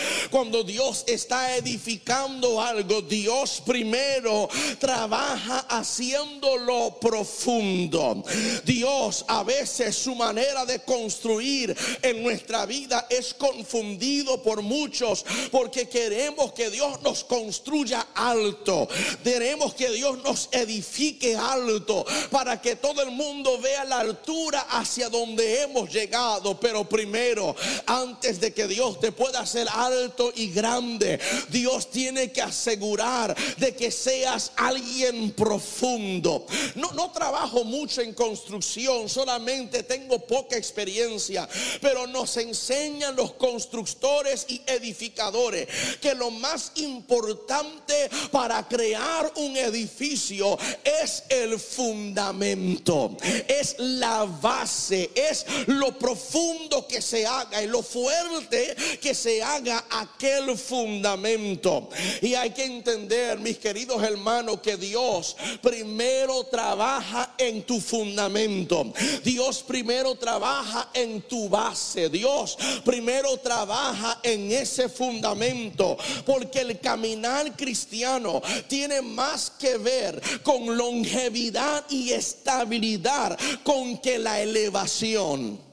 Dios 0.61 1.03
está 1.07 1.55
edificando 1.55 2.61
algo, 2.61 3.01
Dios 3.01 3.63
primero 3.65 4.47
trabaja 4.77 5.65
haciéndolo 5.69 6.99
profundo. 6.99 8.23
Dios 8.63 9.25
a 9.27 9.43
veces 9.43 9.95
su 9.95 10.13
manera 10.13 10.65
de 10.65 10.83
construir 10.83 11.75
en 12.01 12.21
nuestra 12.21 12.67
vida 12.67 13.07
es 13.09 13.33
confundido 13.33 14.43
por 14.43 14.61
muchos 14.61 15.25
porque 15.51 15.89
queremos 15.89 16.53
que 16.53 16.69
Dios 16.69 17.01
nos 17.01 17.23
construya 17.23 18.07
alto. 18.13 18.87
Queremos 19.23 19.73
que 19.73 19.89
Dios 19.89 20.21
nos 20.23 20.49
edifique 20.51 21.35
alto 21.35 22.05
para 22.29 22.61
que 22.61 22.75
todo 22.75 23.01
el 23.01 23.11
mundo 23.11 23.57
vea 23.59 23.85
la 23.85 24.01
altura 24.01 24.67
hacia 24.69 25.09
donde 25.09 25.61
hemos 25.61 25.91
llegado. 25.91 26.59
Pero 26.59 26.83
primero, 26.83 27.55
antes 27.85 28.39
de 28.39 28.53
que 28.53 28.67
Dios 28.67 28.99
te 28.99 29.11
pueda 29.11 29.39
hacer 29.39 29.67
alto 29.69 30.31
grande. 30.49 31.19
Dios 31.49 31.89
tiene 31.91 32.31
que 32.31 32.41
asegurar 32.41 33.35
de 33.57 33.75
que 33.75 33.91
seas 33.91 34.51
alguien 34.55 35.31
profundo. 35.31 36.45
No, 36.75 36.91
no 36.91 37.11
trabajo 37.11 37.63
mucho 37.63 38.01
en 38.01 38.13
construcción, 38.13 39.09
solamente 39.09 39.83
tengo 39.83 40.19
poca 40.19 40.57
experiencia, 40.57 41.47
pero 41.81 42.07
nos 42.07 42.37
enseñan 42.37 43.15
los 43.15 43.33
constructores 43.33 44.45
y 44.47 44.61
edificadores 44.65 45.67
que 46.01 46.15
lo 46.15 46.31
más 46.31 46.71
importante 46.75 48.09
para 48.31 48.67
crear 48.67 49.31
un 49.35 49.55
edificio 49.57 50.57
es 50.83 51.23
el 51.29 51.59
fundamento, 51.59 53.15
es 53.47 53.75
la 53.77 54.25
base, 54.25 55.11
es 55.15 55.45
lo 55.67 55.97
profundo 55.97 56.87
que 56.87 57.01
se 57.01 57.25
haga 57.25 57.61
y 57.61 57.67
lo 57.67 57.83
fuerte 57.83 58.75
que 59.01 59.13
se 59.13 59.41
haga 59.41 59.85
aquel 60.23 60.49
el 60.49 60.57
fundamento. 60.57 61.89
Y 62.21 62.33
hay 62.33 62.51
que 62.51 62.63
entender, 62.63 63.39
mis 63.39 63.57
queridos 63.57 64.01
hermanos, 64.03 64.59
que 64.61 64.77
Dios 64.77 65.35
primero 65.61 66.45
trabaja 66.45 67.33
en 67.37 67.63
tu 67.63 67.79
fundamento. 67.79 68.93
Dios 69.23 69.63
primero 69.63 70.15
trabaja 70.15 70.89
en 70.93 71.21
tu 71.23 71.49
base. 71.49 72.09
Dios 72.09 72.57
primero 72.85 73.37
trabaja 73.37 74.19
en 74.23 74.51
ese 74.51 74.89
fundamento. 74.89 75.97
Porque 76.25 76.61
el 76.61 76.79
caminar 76.79 77.55
cristiano 77.55 78.41
tiene 78.67 79.01
más 79.01 79.51
que 79.51 79.77
ver 79.77 80.21
con 80.41 80.77
longevidad 80.77 81.85
y 81.89 82.11
estabilidad 82.11 83.37
con 83.63 83.97
que 83.97 84.19
la 84.19 84.41
elevación. 84.41 85.72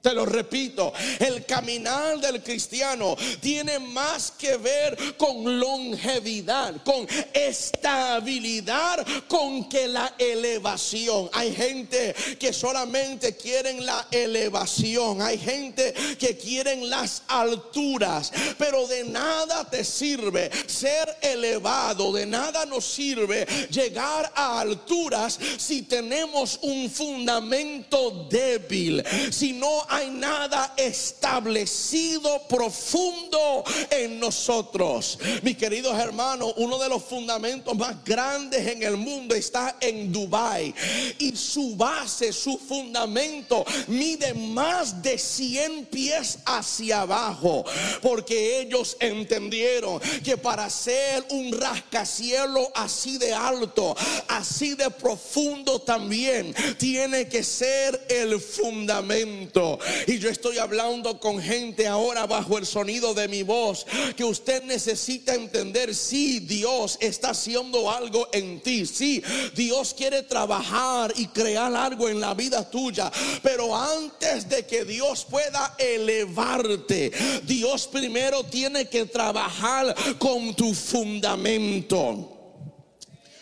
Te 0.00 0.14
lo 0.14 0.24
repito, 0.24 0.92
el 1.18 1.44
caminar 1.44 2.20
del 2.20 2.40
cristiano 2.40 3.16
tiene 3.40 3.80
más 3.80 4.30
que 4.30 4.56
ver 4.56 4.96
con 5.16 5.58
longevidad, 5.58 6.84
con 6.84 7.08
estabilidad, 7.32 9.04
con 9.26 9.68
que 9.68 9.88
la 9.88 10.14
elevación. 10.16 11.28
Hay 11.32 11.52
gente 11.52 12.14
que 12.38 12.52
solamente 12.52 13.36
quieren 13.36 13.84
la 13.84 14.06
elevación, 14.12 15.20
hay 15.20 15.36
gente 15.36 15.92
que 16.16 16.38
quieren 16.38 16.88
las 16.88 17.24
alturas, 17.26 18.32
pero 18.56 18.86
de 18.86 19.02
nada 19.02 19.68
te 19.68 19.82
sirve 19.82 20.48
ser 20.68 21.16
elevado, 21.22 22.12
de 22.12 22.24
nada 22.24 22.64
nos 22.66 22.84
sirve 22.84 23.44
llegar 23.68 24.30
a 24.36 24.60
alturas 24.60 25.40
si 25.56 25.82
tenemos 25.82 26.60
un 26.62 26.88
fundamento 26.88 28.28
débil, 28.30 29.04
si 29.32 29.54
no 29.54 29.88
nada 30.06 30.74
establecido 30.76 32.42
profundo 32.48 33.64
en 33.90 34.18
nosotros. 34.20 35.18
Mis 35.42 35.56
queridos 35.56 35.98
hermanos, 35.98 36.52
uno 36.56 36.78
de 36.78 36.88
los 36.88 37.02
fundamentos 37.04 37.76
más 37.76 38.04
grandes 38.04 38.66
en 38.66 38.82
el 38.82 38.96
mundo 38.96 39.34
está 39.34 39.76
en 39.80 40.12
Dubai 40.12 40.74
y 41.18 41.34
su 41.36 41.76
base, 41.76 42.32
su 42.32 42.58
fundamento 42.58 43.64
mide 43.88 44.34
más 44.34 45.02
de 45.02 45.18
100 45.18 45.86
pies 45.86 46.38
hacia 46.44 47.02
abajo, 47.02 47.64
porque 48.02 48.60
ellos 48.60 48.96
entendieron 49.00 50.00
que 50.22 50.36
para 50.36 50.66
hacer 50.66 51.24
un 51.30 51.52
rascacielo 51.52 52.70
así 52.74 53.18
de 53.18 53.32
alto, 53.32 53.96
así 54.28 54.74
de 54.74 54.90
profundo 54.90 55.80
también 55.80 56.54
tiene 56.78 57.28
que 57.28 57.42
ser 57.42 58.06
el 58.08 58.40
fundamento. 58.40 59.77
Y 60.06 60.18
yo 60.18 60.28
estoy 60.28 60.58
hablando 60.58 61.18
con 61.20 61.40
gente 61.40 61.86
ahora 61.86 62.26
bajo 62.26 62.58
el 62.58 62.66
sonido 62.66 63.14
de 63.14 63.28
mi 63.28 63.42
voz 63.42 63.86
que 64.16 64.24
usted 64.24 64.62
necesita 64.64 65.34
entender 65.34 65.94
si 65.94 66.40
Dios 66.40 66.98
está 67.00 67.30
haciendo 67.30 67.90
algo 67.90 68.28
en 68.32 68.60
ti. 68.60 68.86
Si 68.86 69.22
Dios 69.54 69.94
quiere 69.94 70.22
trabajar 70.22 71.12
y 71.16 71.26
crear 71.26 71.74
algo 71.74 72.08
en 72.08 72.20
la 72.20 72.34
vida 72.34 72.68
tuya. 72.68 73.10
Pero 73.42 73.76
antes 73.76 74.48
de 74.48 74.66
que 74.66 74.84
Dios 74.84 75.26
pueda 75.28 75.74
elevarte, 75.78 77.12
Dios 77.44 77.86
primero 77.86 78.44
tiene 78.44 78.88
que 78.88 79.06
trabajar 79.06 79.94
con 80.18 80.54
tu 80.54 80.74
fundamento. 80.74 82.37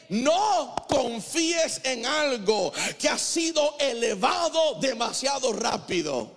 No 0.09 0.75
confíes 0.88 1.81
en 1.85 2.07
algo 2.07 2.73
que 2.99 3.09
ha 3.09 3.19
sido 3.19 3.77
elevado 3.79 4.75
demasiado 4.81 5.53
rápido. 5.53 6.36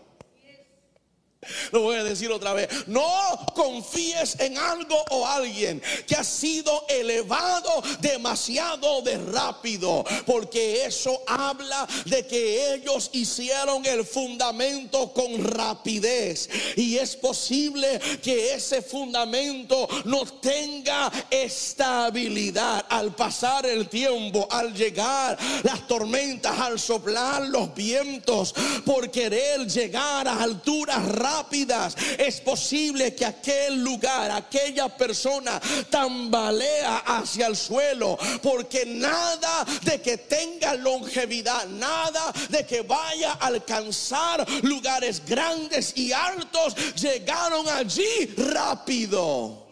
Lo 1.71 1.81
voy 1.81 1.95
a 1.95 2.03
decir 2.03 2.31
otra 2.31 2.53
vez. 2.53 2.69
No 2.87 3.39
confíes 3.53 4.39
en 4.39 4.57
algo 4.57 4.95
o 5.11 5.25
alguien 5.25 5.81
que 6.05 6.15
ha 6.15 6.23
sido 6.23 6.85
elevado 6.89 7.81
demasiado 8.01 9.01
de 9.01 9.17
rápido. 9.17 10.03
Porque 10.25 10.85
eso 10.85 11.21
habla 11.27 11.87
de 12.05 12.25
que 12.27 12.73
ellos 12.73 13.09
hicieron 13.13 13.85
el 13.85 14.05
fundamento 14.05 15.13
con 15.13 15.43
rapidez. 15.43 16.49
Y 16.75 16.97
es 16.97 17.15
posible 17.15 17.99
que 18.21 18.53
ese 18.53 18.81
fundamento 18.81 19.87
no 20.05 20.25
tenga 20.25 21.11
estabilidad 21.29 22.85
al 22.89 23.15
pasar 23.15 23.65
el 23.65 23.87
tiempo, 23.87 24.47
al 24.51 24.73
llegar 24.73 25.37
las 25.63 25.87
tormentas, 25.87 26.59
al 26.59 26.79
soplar 26.79 27.47
los 27.47 27.73
vientos, 27.73 28.53
por 28.85 29.09
querer 29.09 29.65
llegar 29.67 30.27
a 30.27 30.43
alturas 30.43 31.05
rápidas 31.05 31.28
rápidas, 31.29 31.95
es 32.17 32.41
posible 32.41 33.13
que 33.15 33.25
aquel 33.25 33.83
lugar, 33.83 34.31
aquella 34.31 34.89
persona 34.89 35.59
tambalea 35.89 36.97
hacia 36.99 37.47
el 37.47 37.55
suelo, 37.55 38.17
porque 38.41 38.85
nada 38.85 39.65
de 39.83 40.01
que 40.01 40.17
tenga 40.17 40.73
longevidad, 40.75 41.67
nada 41.67 42.33
de 42.49 42.65
que 42.65 42.81
vaya 42.81 43.33
a 43.33 43.47
alcanzar 43.47 44.45
lugares 44.63 45.21
grandes 45.25 45.93
y 45.95 46.11
altos, 46.11 46.75
llegaron 46.95 47.67
allí 47.69 48.33
rápido. 48.37 49.67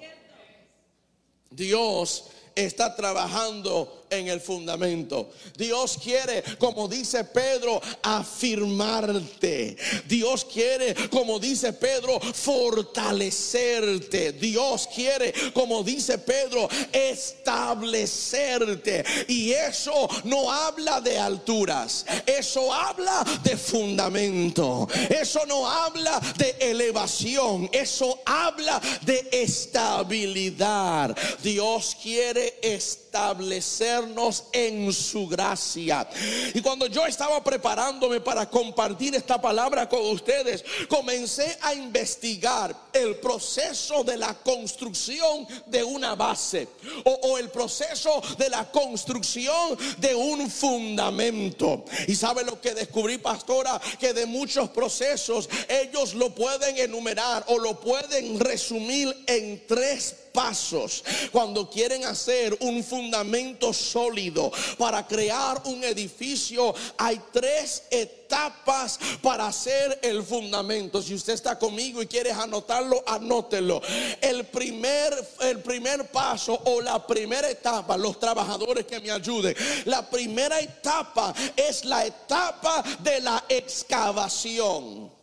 Dios 1.49 2.25
está 2.55 2.95
trabajando 2.95 4.06
en 4.09 4.27
el 4.27 4.41
fundamento. 4.41 5.29
Dios 5.55 5.99
quiere, 6.01 6.43
como 6.57 6.87
dice 6.87 7.23
Pedro, 7.23 7.79
afirmarte. 8.01 9.77
Dios 10.07 10.45
quiere, 10.45 10.95
como 11.09 11.39
dice 11.39 11.73
Pedro, 11.73 12.19
fortalecerte. 12.19 14.33
Dios 14.33 14.87
quiere, 14.93 15.33
como 15.53 15.83
dice 15.83 16.17
Pedro, 16.17 16.67
establecerte. 16.91 19.03
Y 19.27 19.51
eso 19.51 20.09
no 20.23 20.51
habla 20.51 21.01
de 21.01 21.17
alturas. 21.17 22.05
Eso 22.25 22.73
habla 22.73 23.23
de 23.43 23.57
fundamento. 23.57 24.87
Eso 25.09 25.45
no 25.45 25.69
habla 25.69 26.21
de 26.37 26.55
elevación. 26.59 27.69
Eso 27.71 28.19
habla 28.25 28.81
de 29.01 29.27
estabilidad. 29.31 31.15
Dios 31.41 31.95
quiere 32.01 32.57
establecer 32.61 33.96
en 34.51 34.93
su 34.93 35.27
gracia. 35.27 36.07
Y 36.53 36.61
cuando 36.61 36.87
yo 36.87 37.05
estaba 37.05 37.43
preparándome 37.43 38.19
para 38.19 38.49
compartir 38.49 39.15
esta 39.15 39.39
palabra 39.41 39.87
con 39.87 40.05
ustedes, 40.07 40.63
comencé 40.87 41.57
a 41.61 41.73
investigar 41.73 42.75
el 42.93 43.15
proceso 43.17 44.03
de 44.03 44.17
la 44.17 44.33
construcción 44.33 45.47
de 45.65 45.83
una 45.83 46.15
base 46.15 46.67
o, 47.03 47.37
el 47.37 47.49
proceso 47.49 48.21
de 48.37 48.49
la 48.49 48.69
construcción 48.71 49.77
de 49.97 50.15
un 50.15 50.49
fundamento. 50.49 51.85
Y 52.07 52.15
sabe 52.15 52.43
lo 52.43 52.59
que 52.59 52.73
descubrí, 52.73 53.17
pastora, 53.17 53.79
que 53.99 54.13
de 54.13 54.25
muchos 54.25 54.69
procesos 54.69 55.49
ellos 55.67 56.13
lo 56.13 56.33
pueden 56.33 56.77
enumerar 56.77 57.43
o 57.47 57.57
lo 57.57 57.79
pueden 57.79 58.39
resumir 58.39 59.15
en 59.27 59.65
tres 59.67 60.26
pasos 60.37 61.03
cuando 61.31 61.67
quieren 61.67 62.05
hacer 62.05 62.55
un 62.59 62.83
fundamento 62.83 63.73
sólido 63.73 64.51
para 64.77 65.07
crear 65.07 65.59
un 65.65 65.83
edificio. 65.83 66.75
Hay 66.95 67.19
tres 67.33 67.81
etapas 67.89 68.99
para 69.19 69.47
hacer 69.47 69.97
el 70.03 70.21
fundamento. 70.21 71.01
Si 71.01 71.15
usted 71.15 71.33
está 71.33 71.57
conmigo 71.57 72.03
y 72.03 72.05
quiere 72.05 72.31
anotarlo, 72.31 73.03
anótelo. 73.07 73.81
El 74.21 74.45
primer, 74.45 75.27
el 75.41 75.59
primer 75.61 76.05
paso 76.11 76.61
o 76.65 76.81
la 76.81 77.07
primera 77.07 77.49
etapa, 77.49 77.97
los 77.97 78.19
trabajadores 78.19 78.85
que 78.85 78.99
me 78.99 79.09
ayuden, 79.09 79.55
la 79.85 80.07
primera 80.07 80.59
etapa 80.59 81.33
es 81.55 81.83
la 81.83 82.05
etapa 82.05 82.83
de 82.99 83.21
la 83.21 83.43
excavación. 83.49 85.16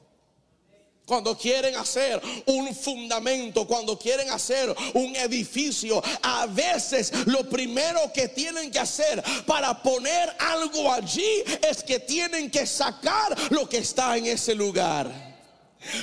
Cuando 1.06 1.36
quieren 1.36 1.76
hacer 1.76 2.20
un 2.46 2.74
fundamento, 2.74 3.66
cuando 3.66 3.98
quieren 3.98 4.30
hacer 4.30 4.74
un 4.94 5.14
edificio, 5.16 6.02
a 6.22 6.46
veces 6.46 7.12
lo 7.26 7.48
primero 7.48 8.10
que 8.12 8.28
tienen 8.28 8.70
que 8.70 8.78
hacer 8.78 9.22
para 9.44 9.82
poner 9.82 10.34
algo 10.38 10.90
allí 10.90 11.44
es 11.68 11.82
que 11.82 11.98
tienen 12.00 12.50
que 12.50 12.66
sacar 12.66 13.36
lo 13.50 13.68
que 13.68 13.78
está 13.78 14.16
en 14.16 14.26
ese 14.26 14.54
lugar. 14.54 15.23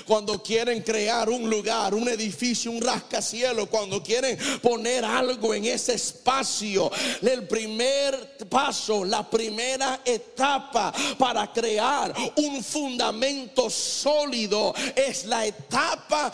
Cuando 0.05 0.41
quieren 0.41 0.81
crear 0.81 1.29
un 1.29 1.49
lugar, 1.49 1.93
un 1.93 2.07
edificio, 2.07 2.71
un 2.71 2.81
rascacielos, 2.81 3.69
cuando 3.69 4.01
quieren 4.01 4.37
poner 4.61 5.05
algo 5.05 5.53
en 5.53 5.65
ese 5.65 5.95
espacio, 5.95 6.91
el 7.21 7.47
primer 7.47 8.37
paso, 8.49 9.03
la 9.03 9.29
primera 9.29 10.01
etapa 10.05 10.93
para 11.17 11.51
crear 11.51 12.13
un 12.35 12.63
fundamento 12.63 13.69
sólido 13.69 14.73
es 14.95 15.25
la 15.25 15.45
etapa 15.45 16.31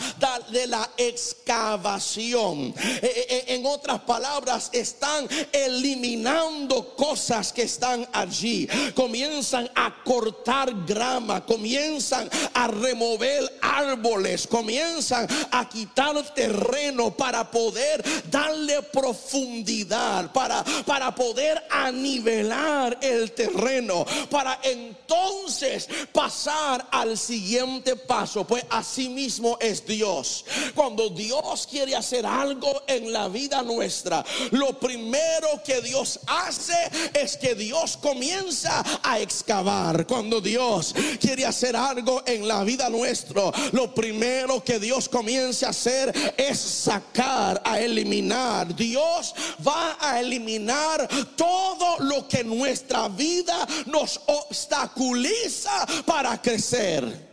de 0.49 0.67
la 0.67 0.89
excavación. 0.97 2.73
E, 3.01 3.05
e, 3.05 3.51
e, 3.51 3.55
en 3.55 3.65
otras 3.65 3.99
palabras, 4.01 4.69
están 4.73 5.27
eliminando 5.51 6.95
cosas 6.95 7.51
que 7.53 7.63
están 7.63 8.07
allí. 8.13 8.67
Comienzan 8.95 9.69
a 9.75 10.03
cortar 10.03 10.73
grama, 10.85 11.45
comienzan 11.45 12.29
a 12.53 12.67
remover 12.67 13.36
árboles, 13.61 14.47
comienzan 14.47 15.27
a 15.51 15.67
quitar 15.69 16.07
terreno 16.33 17.11
para 17.15 17.49
poder 17.49 18.03
darle 18.29 18.81
profundidad, 18.81 20.31
para, 20.31 20.63
para 20.85 21.13
poder 21.13 21.61
anivelar 21.69 22.97
el 23.01 23.31
terreno, 23.31 24.05
para 24.29 24.59
entonces 24.63 25.87
pasar 26.13 26.87
al 26.91 27.17
siguiente 27.17 27.95
paso. 27.95 28.45
Pues 28.45 28.63
así 28.69 29.09
mismo 29.09 29.57
es 29.59 29.85
Dios. 29.85 30.45
Cuando 30.75 31.09
Dios 31.09 31.67
quiere 31.69 31.95
hacer 31.95 32.25
algo 32.25 32.83
en 32.87 33.11
la 33.11 33.27
vida 33.27 33.61
nuestra, 33.61 34.23
lo 34.51 34.79
primero 34.79 35.61
que 35.65 35.81
Dios 35.81 36.19
hace 36.27 36.75
es 37.13 37.37
que 37.37 37.55
Dios 37.55 37.97
comienza 37.97 38.83
a 39.03 39.19
excavar. 39.19 40.07
Cuando 40.07 40.39
Dios 40.39 40.93
quiere 41.19 41.45
hacer 41.45 41.75
algo 41.75 42.23
en 42.25 42.47
la 42.47 42.63
vida 42.63 42.89
nuestra, 42.89 43.26
lo 43.71 43.93
primero 43.93 44.63
que 44.63 44.79
Dios 44.79 45.09
comienza 45.09 45.67
a 45.67 45.69
hacer 45.69 46.33
es 46.37 46.59
sacar, 46.59 47.61
a 47.65 47.79
eliminar. 47.79 48.75
Dios 48.75 49.33
va 49.65 49.97
a 49.99 50.19
eliminar 50.19 51.07
todo 51.35 51.97
lo 51.99 52.27
que 52.27 52.43
nuestra 52.43 53.07
vida 53.09 53.67
nos 53.85 54.19
obstaculiza 54.25 55.85
para 56.05 56.41
crecer. 56.41 57.26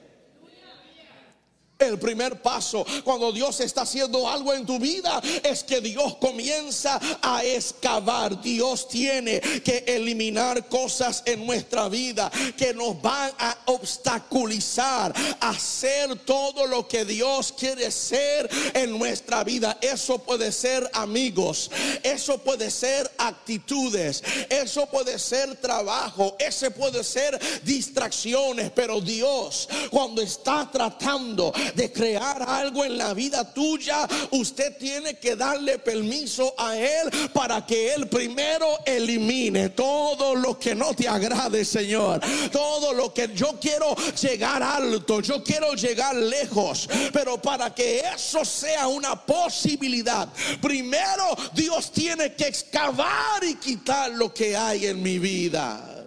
El 1.79 1.99
primer 1.99 2.41
paso 2.41 2.87
cuando 3.03 3.33
Dios 3.33 3.59
está 3.61 3.83
haciendo 3.83 4.29
algo 4.29 4.55
en 4.55 4.65
tu 4.65 4.79
vida 4.79 5.21
es 5.43 5.65
que 5.65 5.81
Dios 5.81 6.17
comienza 6.17 7.01
a 7.21 7.45
excavar. 7.45 8.41
Dios 8.41 8.89
tiene 8.89 9.41
que 9.41 9.85
eliminar 9.87 10.69
cosas 10.69 11.23
en 11.27 11.45
nuestra 11.45 11.89
vida 11.89 12.31
que 12.57 12.73
nos 12.73 13.01
van 13.03 13.33
a 13.39 13.57
obstaculizar 13.67 15.13
hacer 15.41 16.17
todo 16.25 16.67
lo 16.67 16.87
que 16.87 17.05
Dios 17.05 17.53
quiere 17.53 17.91
ser 17.91 18.49
en 18.73 18.97
nuestra 18.97 19.43
vida. 19.43 19.77
Eso 19.81 20.19
puede 20.19 20.53
ser 20.53 20.89
amigos, 20.93 21.71
eso 22.03 22.39
puede 22.39 22.71
ser 22.71 23.11
actitudes, 23.19 24.23
eso 24.49 24.87
puede 24.87 25.19
ser 25.19 25.57
trabajo, 25.57 26.37
ese 26.39 26.71
puede 26.71 27.03
ser 27.03 27.39
distracciones, 27.65 28.71
pero 28.71 29.01
Dios 29.01 29.69
cuando 29.91 30.23
está 30.23 30.69
tratando 30.71 31.53
de 31.75 31.93
crear 31.93 32.43
algo 32.43 32.85
en 32.85 32.99
la 32.99 33.15
vida 33.15 33.53
tuya, 33.53 34.07
usted 34.31 34.77
tiene 34.77 35.19
que 35.19 35.37
darle 35.37 35.79
permiso 35.79 36.55
a 36.59 36.77
Él 36.77 37.11
para 37.33 37.65
que 37.65 37.95
Él 37.95 38.09
primero 38.09 38.67
elimine 38.85 39.71
todo 39.71 40.35
lo 40.35 40.59
que 40.59 40.75
no 40.75 40.95
te 40.95 41.09
agrade, 41.09 41.65
Señor. 41.65 42.21
Todo 42.51 42.93
lo 42.93 43.13
que 43.13 43.31
yo 43.35 43.59
quiero 43.61 43.95
llegar 44.21 44.63
alto, 44.63 45.21
yo 45.21 45.43
quiero 45.43 45.75
llegar 45.75 46.15
lejos, 46.15 46.89
pero 47.13 47.41
para 47.41 47.75
que 47.75 48.01
eso 48.01 48.45
sea 48.45 48.89
una 48.89 49.15
posibilidad, 49.25 50.29
primero 50.61 51.37
Dios 51.53 51.93
tiene 51.93 52.35
que 52.35 52.49
excavar 52.49 53.43
y 53.43 53.55
quitar 53.57 54.11
lo 54.11 54.33
que 54.33 54.57
hay 54.57 54.87
en 54.87 55.03
mi 55.03 55.19
vida. 55.19 56.07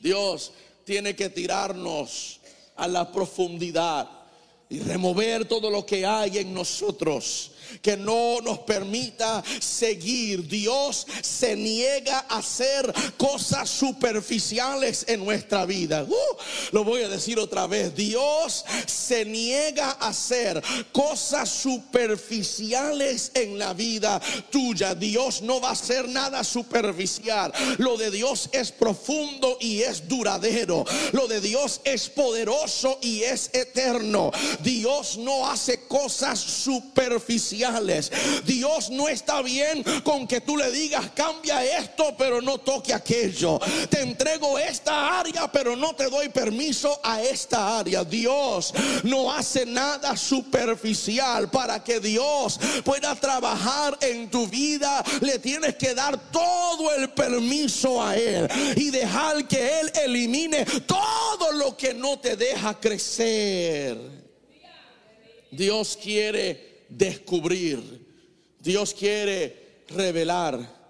Dios 0.00 0.52
tiene 0.84 1.14
que 1.14 1.28
tirarnos 1.28 2.40
a 2.76 2.88
la 2.88 3.12
profundidad 3.12 4.08
y 4.70 4.78
remover 4.78 5.44
todo 5.46 5.68
lo 5.68 5.84
que 5.84 6.06
hay 6.06 6.38
en 6.38 6.54
nosotros 6.54 7.49
que 7.82 7.96
no 7.96 8.40
nos 8.40 8.60
permita 8.60 9.42
seguir. 9.60 10.46
Dios 10.46 11.06
se 11.22 11.56
niega 11.56 12.26
a 12.28 12.38
hacer 12.38 12.92
cosas 13.16 13.68
superficiales 13.68 15.04
en 15.08 15.24
nuestra 15.24 15.64
vida. 15.66 16.04
Uh, 16.04 16.14
lo 16.72 16.84
voy 16.84 17.02
a 17.02 17.08
decir 17.08 17.38
otra 17.38 17.66
vez. 17.66 17.94
Dios 17.94 18.64
se 18.86 19.24
niega 19.24 19.96
a 20.00 20.08
hacer 20.08 20.62
cosas 20.92 21.48
superficiales 21.48 23.30
en 23.34 23.58
la 23.58 23.72
vida 23.72 24.20
tuya. 24.50 24.94
Dios 24.94 25.42
no 25.42 25.60
va 25.60 25.70
a 25.70 25.72
hacer 25.72 26.08
nada 26.08 26.44
superficial. 26.44 27.52
Lo 27.78 27.96
de 27.96 28.10
Dios 28.10 28.48
es 28.52 28.72
profundo 28.72 29.56
y 29.60 29.82
es 29.82 30.08
duradero. 30.08 30.84
Lo 31.12 31.26
de 31.26 31.40
Dios 31.40 31.80
es 31.84 32.08
poderoso 32.08 32.98
y 33.02 33.22
es 33.22 33.50
eterno. 33.54 34.30
Dios 34.62 35.16
no 35.18 35.48
hace 35.48 35.86
cosas 35.86 36.38
superficiales 36.38 37.59
Dios 38.44 38.90
no 38.90 39.08
está 39.08 39.42
bien 39.42 39.84
con 40.02 40.26
que 40.26 40.40
tú 40.40 40.56
le 40.56 40.70
digas, 40.70 41.10
cambia 41.14 41.62
esto, 41.78 42.14
pero 42.16 42.40
no 42.40 42.58
toque 42.58 42.94
aquello. 42.94 43.58
Te 43.88 44.00
entrego 44.00 44.58
esta 44.58 45.20
área, 45.20 45.50
pero 45.50 45.76
no 45.76 45.94
te 45.94 46.08
doy 46.08 46.28
permiso 46.30 46.98
a 47.02 47.22
esta 47.22 47.78
área. 47.78 48.04
Dios 48.04 48.72
no 49.02 49.32
hace 49.32 49.66
nada 49.66 50.16
superficial 50.16 51.50
para 51.50 51.82
que 51.84 52.00
Dios 52.00 52.58
pueda 52.84 53.14
trabajar 53.14 53.98
en 54.00 54.30
tu 54.30 54.46
vida. 54.46 55.02
Le 55.20 55.38
tienes 55.38 55.76
que 55.76 55.94
dar 55.94 56.18
todo 56.30 56.94
el 56.94 57.10
permiso 57.10 58.02
a 58.02 58.16
Él 58.16 58.48
y 58.76 58.90
dejar 58.90 59.46
que 59.46 59.80
Él 59.80 59.92
elimine 60.04 60.64
todo 60.86 61.52
lo 61.52 61.76
que 61.76 61.92
no 61.92 62.18
te 62.18 62.36
deja 62.36 62.78
crecer. 62.78 63.98
Dios 65.50 65.98
quiere 66.00 66.69
descubrir. 66.90 68.06
Dios 68.58 68.92
quiere 68.92 69.84
revelar. 69.88 70.80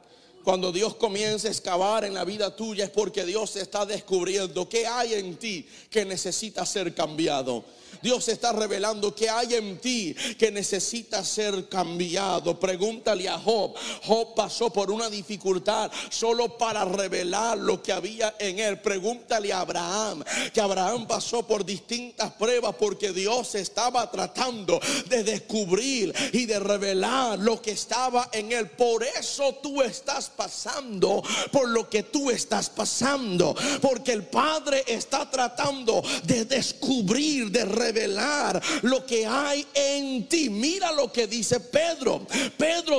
Cuando 0.42 0.72
Dios 0.72 0.94
comienza 0.94 1.48
a 1.48 1.50
excavar 1.50 2.04
en 2.04 2.14
la 2.14 2.24
vida 2.24 2.56
tuya 2.56 2.84
es 2.84 2.90
porque 2.90 3.24
Dios 3.24 3.56
está 3.56 3.84
descubriendo 3.84 4.68
qué 4.68 4.86
hay 4.86 5.14
en 5.14 5.36
ti 5.36 5.68
que 5.90 6.04
necesita 6.04 6.64
ser 6.64 6.94
cambiado. 6.94 7.64
Dios 8.02 8.28
está 8.28 8.52
revelando 8.52 9.14
que 9.14 9.28
hay 9.28 9.54
en 9.54 9.78
ti 9.78 10.14
que 10.38 10.50
necesita 10.50 11.24
ser 11.24 11.68
cambiado. 11.68 12.58
Pregúntale 12.58 13.28
a 13.28 13.38
Job. 13.38 13.74
Job 14.04 14.34
pasó 14.34 14.72
por 14.72 14.90
una 14.90 15.10
dificultad 15.10 15.90
solo 16.08 16.56
para 16.56 16.84
revelar 16.84 17.58
lo 17.58 17.82
que 17.82 17.92
había 17.92 18.34
en 18.38 18.58
él. 18.58 18.80
Pregúntale 18.80 19.52
a 19.52 19.60
Abraham, 19.60 20.24
que 20.52 20.60
Abraham 20.60 21.06
pasó 21.06 21.46
por 21.46 21.64
distintas 21.64 22.32
pruebas 22.32 22.74
porque 22.78 23.12
Dios 23.12 23.54
estaba 23.54 24.10
tratando 24.10 24.80
de 25.08 25.24
descubrir 25.24 26.14
y 26.32 26.46
de 26.46 26.58
revelar 26.58 27.38
lo 27.38 27.60
que 27.60 27.72
estaba 27.72 28.28
en 28.32 28.52
él. 28.52 28.70
Por 28.70 29.04
eso 29.04 29.58
tú 29.62 29.82
estás 29.82 30.30
pasando 30.30 31.22
por 31.52 31.68
lo 31.68 31.88
que 31.88 32.04
tú 32.04 32.30
estás 32.30 32.70
pasando. 32.70 33.54
Porque 33.80 34.12
el 34.12 34.24
Padre 34.24 34.84
está 34.86 35.30
tratando 35.30 36.02
de 36.24 36.44
descubrir, 36.44 37.50
de 37.50 37.64
revelar 37.64 37.89
revelar 37.92 38.62
lo 38.83 39.05
que 39.05 39.26
hay 39.26 39.66
en 39.74 40.29
ti. 40.29 40.48
Mira 40.48 40.92
lo 40.92 41.12
que 41.12 41.26
dice 41.26 41.61
Pedro. 41.61 42.26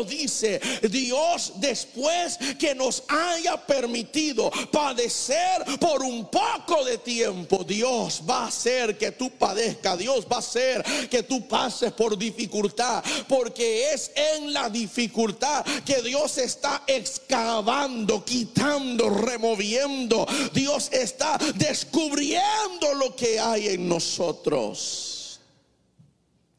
Dice, 0.03 0.59
Dios 0.89 1.53
después 1.55 2.37
que 2.59 2.75
nos 2.75 3.03
haya 3.07 3.57
permitido 3.57 4.51
padecer 4.71 5.63
por 5.79 6.03
un 6.03 6.29
poco 6.29 6.83
de 6.83 6.97
tiempo, 6.97 7.63
Dios 7.63 8.21
va 8.29 8.43
a 8.43 8.47
hacer 8.47 8.97
que 8.97 9.11
tú 9.11 9.29
padezcas, 9.31 9.97
Dios 9.97 10.25
va 10.31 10.37
a 10.37 10.39
hacer 10.39 10.83
que 11.09 11.23
tú 11.23 11.47
pases 11.47 11.91
por 11.93 12.17
dificultad, 12.17 13.03
porque 13.27 13.91
es 13.93 14.11
en 14.15 14.53
la 14.53 14.69
dificultad 14.69 15.63
que 15.85 16.01
Dios 16.01 16.37
está 16.37 16.83
excavando, 16.87 18.23
quitando, 18.25 19.09
removiendo. 19.09 20.25
Dios 20.53 20.89
está 20.91 21.37
descubriendo 21.55 22.93
lo 22.95 23.15
que 23.15 23.39
hay 23.39 23.69
en 23.69 23.87
nosotros. 23.87 25.39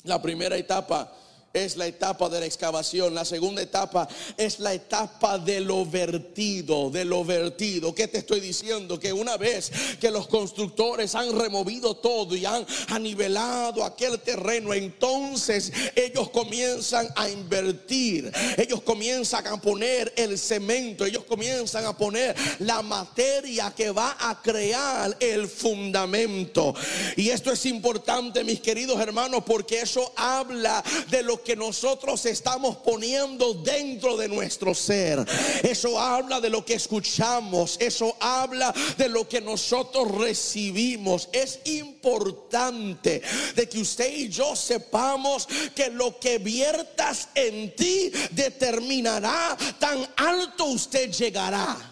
La 0.05 0.21
primera 0.21 0.57
etapa 0.57 1.13
es 1.53 1.77
la 1.77 1.87
etapa 1.87 2.29
de 2.29 2.41
la 2.41 2.47
excavación. 2.47 3.15
La 3.15 3.25
segunda 3.25 3.63
etapa 3.63 4.09
es 4.37 4.59
la 4.61 4.75
etapa 4.75 5.39
de 5.39 5.61
lo 5.61 5.85
vertido, 5.85 6.91
de 6.91 7.05
lo 7.05 7.25
vertido. 7.25 7.95
¿Qué 7.95 8.09
te 8.09 8.19
estoy 8.19 8.41
diciendo? 8.41 8.99
Que 8.99 9.13
una 9.13 9.37
vez 9.37 9.71
que 10.01 10.11
los 10.11 10.29
constructores 10.29 11.15
han 11.15 11.39
removido 11.39 11.97
todo 11.97 12.35
y 12.37 12.45
han 12.45 12.67
nivelado 13.01 13.85
aquel 13.85 14.21
terreno, 14.21 14.73
entonces 14.73 15.73
ellos 15.95 16.31
comienzan 16.31 17.09
a 17.17 17.29
invertir, 17.29 18.33
ellos 18.57 18.83
comienzan 18.83 19.47
a 19.47 19.61
poner 19.61 20.13
el 20.17 20.39
cemento, 20.39 21.05
ellos 21.05 21.25
comienzan 21.25 21.85
a 21.87 21.97
poner 21.97 22.35
la 22.61 22.83
materia 22.83 23.73
que 23.77 23.91
va 23.91 24.17
a 24.19 24.41
crear 24.41 25.17
el 25.21 25.49
fundamento. 25.49 26.75
Y 27.17 27.29
esto 27.31 27.53
es 27.53 27.67
importante, 27.67 28.45
mis 28.45 28.61
queridos 28.61 29.01
hermanos, 29.01 29.43
porque 29.45 29.81
eso 29.81 30.13
habla 30.17 30.83
de 31.11 31.23
lo 31.23 31.42
que 31.43 31.57
nosotros 31.57 32.25
estamos 32.27 32.77
poniendo 32.77 33.55
dentro 33.55 34.17
de 34.17 34.29
nuestro 34.29 34.75
ser. 34.75 35.25
Eso 35.63 35.99
habla 36.01 36.41
de 36.41 36.51
lo 36.51 36.65
que 36.65 36.75
escuchamos, 36.75 37.77
eso 37.81 38.17
habla 38.21 38.75
de 38.97 39.09
lo 39.09 39.29
que 39.29 39.41
nosotros 39.41 40.11
recibimos. 40.13 41.29
Es 41.33 41.61
importante 41.65 43.23
de 43.55 43.69
que 43.69 43.81
usted 43.81 44.13
y 44.13 44.29
yo 44.29 44.57
sepamos 44.57 45.49
que 45.75 45.91
lo 45.91 46.19
que 46.19 46.39
viertas 46.39 47.29
en 47.35 47.75
ti 47.75 48.11
determinará 48.31 49.57
tan 49.79 50.07
alto 50.17 50.67
usted 50.67 51.11
llegará. 51.11 51.92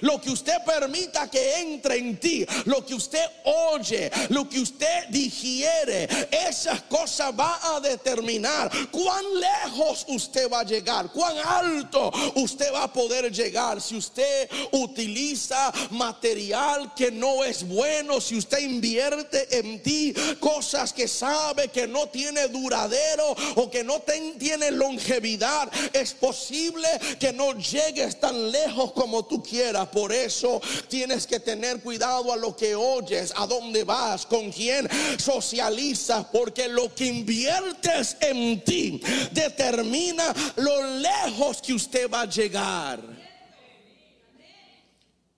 Lo 0.00 0.20
que 0.20 0.30
usted 0.30 0.58
permita 0.64 1.30
que 1.30 1.60
entre 1.60 1.96
en 1.96 2.16
ti, 2.18 2.46
lo 2.66 2.84
que 2.84 2.94
usted 2.94 3.24
oye, 3.44 4.10
lo 4.28 4.48
que 4.48 4.60
usted 4.60 5.08
digiere, 5.08 6.08
esas 6.30 6.82
cosas 6.82 7.32
va 7.38 7.58
a 7.74 7.80
determinar 7.80 8.70
cuán 8.90 9.24
lejos 9.40 10.04
usted 10.08 10.50
va 10.50 10.60
a 10.60 10.64
llegar, 10.64 11.10
cuán 11.10 11.36
alto 11.38 12.12
usted 12.36 12.72
va 12.72 12.84
a 12.84 12.92
poder 12.92 13.32
llegar. 13.32 13.80
Si 13.80 13.96
usted 13.96 14.48
utiliza 14.72 15.72
material 15.90 16.94
que 16.94 17.10
no 17.10 17.44
es 17.44 17.66
bueno, 17.66 18.20
si 18.20 18.36
usted 18.36 18.58
invierte 18.58 19.58
en 19.58 19.82
ti 19.82 20.14
cosas 20.40 20.92
que 20.92 21.08
sabe 21.08 21.68
que 21.68 21.86
no 21.86 22.08
tiene 22.08 22.48
duradero 22.48 23.34
o 23.56 23.70
que 23.70 23.82
no 23.82 24.02
tiene 24.38 24.70
longevidad, 24.70 25.70
es 25.92 26.12
posible 26.14 26.88
que 27.18 27.32
no 27.32 27.52
llegues 27.54 28.20
tan 28.20 28.50
lejos 28.50 28.92
como 28.92 29.24
tú 29.24 29.42
quieres 29.42 29.71
por 29.90 30.12
eso 30.12 30.60
tienes 30.88 31.26
que 31.26 31.40
tener 31.40 31.80
cuidado 31.80 32.32
a 32.32 32.36
lo 32.36 32.56
que 32.56 32.74
oyes, 32.74 33.32
a 33.36 33.46
dónde 33.46 33.84
vas, 33.84 34.26
con 34.26 34.50
quién 34.50 34.88
socializas, 35.18 36.26
porque 36.26 36.68
lo 36.68 36.94
que 36.94 37.06
inviertes 37.06 38.16
en 38.20 38.62
ti 38.64 39.00
determina 39.32 40.34
lo 40.56 40.98
lejos 40.98 41.60
que 41.62 41.74
usted 41.74 42.10
va 42.10 42.22
a 42.22 42.28
llegar. 42.28 43.00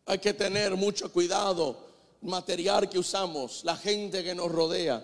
Hay 0.07 0.19
que 0.19 0.35
tener 0.35 0.77
mucho 0.77 1.11
cuidado 1.11 1.85
material 2.21 2.89
que 2.89 2.99
usamos, 2.99 3.63
la 3.65 3.77
gente 3.77 4.23
que 4.23 4.35
nos 4.35 4.51
rodea, 4.51 5.03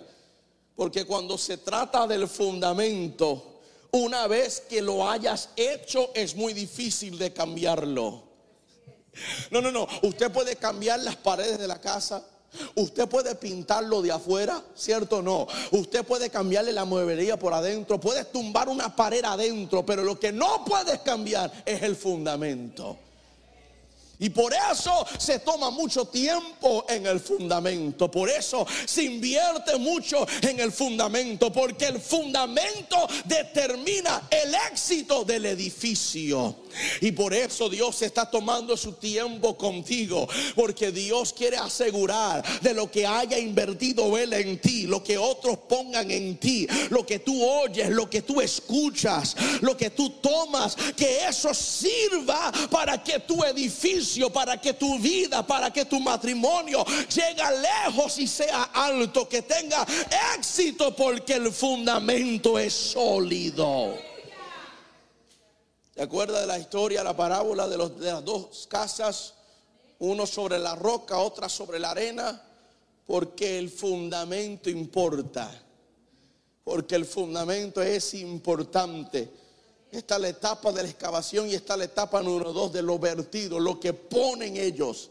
porque 0.75 1.05
cuando 1.05 1.37
se 1.37 1.57
trata 1.57 2.05
del 2.07 2.27
fundamento, 2.27 3.51
una 3.91 4.27
vez 4.27 4.61
que 4.61 4.81
lo 4.81 5.09
hayas 5.09 5.49
hecho 5.55 6.11
es 6.13 6.35
muy 6.35 6.53
difícil 6.53 7.17
de 7.17 7.33
cambiarlo. 7.33 8.30
No, 9.49 9.61
no, 9.61 9.71
no. 9.71 9.87
Usted 10.03 10.31
puede 10.31 10.55
cambiar 10.55 10.99
las 10.99 11.15
paredes 11.15 11.59
de 11.59 11.67
la 11.67 11.79
casa. 11.79 12.23
Usted 12.75 13.07
puede 13.07 13.35
pintarlo 13.35 14.01
de 14.01 14.11
afuera, 14.11 14.61
¿cierto 14.75 15.17
o 15.17 15.21
no? 15.21 15.47
Usted 15.71 16.03
puede 16.03 16.29
cambiarle 16.29 16.73
la 16.73 16.83
mueblería 16.83 17.39
por 17.39 17.53
adentro, 17.53 17.97
puede 17.97 18.25
tumbar 18.25 18.67
una 18.67 18.93
pared 18.93 19.23
adentro, 19.23 19.85
pero 19.85 20.03
lo 20.03 20.19
que 20.19 20.33
no 20.33 20.65
puedes 20.65 20.99
cambiar 20.99 21.49
es 21.65 21.81
el 21.81 21.95
fundamento. 21.95 22.97
Y 24.21 24.29
por 24.29 24.53
eso 24.53 25.03
se 25.17 25.39
toma 25.39 25.71
mucho 25.71 26.05
tiempo 26.05 26.85
en 26.87 27.07
el 27.07 27.19
fundamento. 27.19 28.11
Por 28.11 28.29
eso 28.29 28.67
se 28.85 29.01
invierte 29.01 29.77
mucho 29.77 30.27
en 30.43 30.59
el 30.59 30.71
fundamento. 30.71 31.51
Porque 31.51 31.87
el 31.87 31.99
fundamento 31.99 33.07
determina 33.25 34.27
el 34.29 34.53
éxito 34.71 35.23
del 35.25 35.47
edificio. 35.47 36.57
Y 37.01 37.11
por 37.11 37.33
eso 37.33 37.69
Dios 37.69 38.01
está 38.01 38.29
tomando 38.29 38.75
su 38.77 38.93
tiempo 38.93 39.57
contigo. 39.57 40.27
Porque 40.55 40.91
Dios 40.91 41.33
quiere 41.33 41.57
asegurar 41.57 42.43
de 42.61 42.73
lo 42.73 42.89
que 42.89 43.05
haya 43.05 43.37
invertido 43.37 44.17
Él 44.17 44.33
en 44.33 44.59
ti. 44.59 44.87
Lo 44.87 45.03
que 45.03 45.17
otros 45.17 45.57
pongan 45.69 46.09
en 46.11 46.37
ti. 46.37 46.67
Lo 46.89 47.05
que 47.05 47.19
tú 47.19 47.43
oyes, 47.43 47.89
lo 47.89 48.09
que 48.09 48.21
tú 48.21 48.41
escuchas. 48.41 49.35
Lo 49.61 49.75
que 49.75 49.89
tú 49.89 50.09
tomas. 50.21 50.75
Que 50.95 51.25
eso 51.27 51.53
sirva 51.53 52.51
para 52.69 53.03
que 53.03 53.19
tu 53.19 53.43
edificio 53.43 53.91
para 54.29 54.59
que 54.59 54.73
tu 54.73 54.99
vida, 54.99 55.45
para 55.45 55.71
que 55.71 55.85
tu 55.85 55.99
matrimonio 55.99 56.85
llegue 57.13 57.43
lejos 57.61 58.17
y 58.19 58.27
sea 58.27 58.63
alto, 58.73 59.27
que 59.27 59.41
tenga 59.41 59.85
éxito 60.35 60.95
porque 60.95 61.33
el 61.33 61.51
fundamento 61.51 62.59
es 62.59 62.73
sólido. 62.73 64.10
¿Se 65.93 66.01
acuerda 66.01 66.39
de 66.39 66.47
la 66.47 66.57
historia, 66.57 67.03
la 67.03 67.15
parábola 67.15 67.67
de, 67.67 67.77
los, 67.77 67.99
de 67.99 68.11
las 68.11 68.23
dos 68.23 68.67
casas? 68.69 69.33
Uno 69.99 70.25
sobre 70.25 70.57
la 70.57 70.75
roca, 70.75 71.17
otra 71.17 71.49
sobre 71.49 71.79
la 71.79 71.91
arena, 71.91 72.41
porque 73.05 73.59
el 73.59 73.69
fundamento 73.69 74.69
importa. 74.69 75.51
Porque 76.63 76.95
el 76.95 77.05
fundamento 77.05 77.81
es 77.81 78.13
importante. 78.13 79.29
Esta 79.91 80.15
es 80.15 80.21
la 80.21 80.29
etapa 80.29 80.71
de 80.71 80.83
la 80.83 80.89
excavación 80.89 81.49
y 81.49 81.55
está 81.55 81.75
la 81.75 81.83
etapa 81.83 82.21
número 82.21 82.53
dos 82.53 82.71
de 82.71 82.81
lo 82.81 82.97
vertido, 82.97 83.59
lo 83.59 83.77
que 83.77 83.91
ponen 83.91 84.55
ellos. 84.55 85.09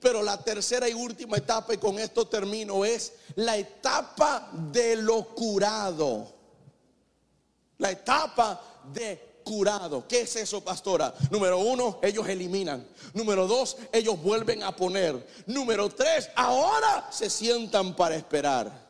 Pero 0.00 0.22
la 0.22 0.42
tercera 0.42 0.88
y 0.88 0.94
última 0.94 1.36
etapa, 1.36 1.72
y 1.72 1.78
con 1.78 1.98
esto 2.00 2.26
termino, 2.26 2.84
es 2.84 3.12
la 3.36 3.56
etapa 3.56 4.50
de 4.52 4.96
lo 4.96 5.28
curado. 5.28 6.32
La 7.78 7.92
etapa 7.92 8.60
de 8.92 9.35
curado. 9.46 10.08
¿Qué 10.08 10.22
es 10.22 10.34
eso, 10.34 10.60
pastora? 10.60 11.14
Número 11.30 11.58
uno, 11.60 12.00
ellos 12.02 12.28
eliminan. 12.28 12.84
Número 13.14 13.46
dos, 13.46 13.76
ellos 13.92 14.20
vuelven 14.20 14.64
a 14.64 14.74
poner. 14.74 15.24
Número 15.46 15.88
tres, 15.88 16.28
ahora 16.34 17.08
se 17.12 17.30
sientan 17.30 17.94
para 17.94 18.16
esperar. 18.16 18.86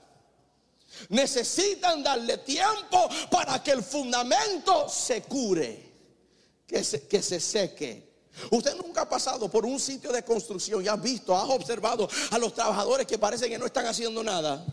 Necesitan 1.10 2.02
darle 2.02 2.38
tiempo 2.38 3.06
para 3.30 3.62
que 3.62 3.72
el 3.72 3.82
fundamento 3.82 4.88
se 4.88 5.22
cure, 5.24 5.92
que 6.66 6.82
se, 6.82 7.06
que 7.06 7.20
se 7.20 7.38
seque. 7.38 8.06
Usted 8.50 8.76
nunca 8.76 9.02
ha 9.02 9.08
pasado 9.08 9.50
por 9.50 9.66
un 9.66 9.78
sitio 9.78 10.10
de 10.10 10.22
construcción 10.22 10.82
y 10.82 10.88
ha 10.88 10.96
visto, 10.96 11.36
ha 11.36 11.44
observado 11.44 12.08
a 12.30 12.38
los 12.38 12.54
trabajadores 12.54 13.06
que 13.06 13.18
parece 13.18 13.46
que 13.50 13.58
no 13.58 13.66
están 13.66 13.84
haciendo 13.84 14.24
nada. 14.24 14.64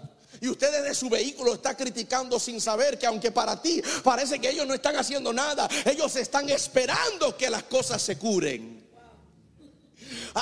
Y 0.44 0.50
usted 0.50 0.74
desde 0.74 0.94
su 0.94 1.10
vehículo 1.10 1.54
está 1.54 1.74
criticando 1.74 2.38
sin 2.38 2.60
saber 2.60 3.00
que 3.00 3.06
aunque 3.06 3.32
para 3.32 3.62
ti 3.62 3.82
parece 4.04 4.40
que 4.40 4.50
ellos 4.50 4.68
no 4.68 4.74
están 4.74 4.98
haciendo 4.98 5.32
nada, 5.32 5.70
ellos 5.86 6.14
están 6.18 6.50
esperando 6.50 7.38
que 7.38 7.50
las 7.50 7.64
cosas 7.64 8.02
se 8.02 8.18
curen. 8.18 8.86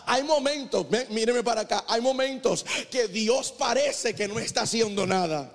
Hay 0.07 0.23
momentos, 0.23 0.87
míreme 1.09 1.43
para 1.43 1.61
acá, 1.61 1.85
hay 1.87 2.01
momentos 2.01 2.65
que 2.89 3.09
Dios 3.09 3.51
parece 3.51 4.15
que 4.15 4.27
no 4.27 4.39
está 4.39 4.63
haciendo 4.63 5.05
nada. 5.05 5.53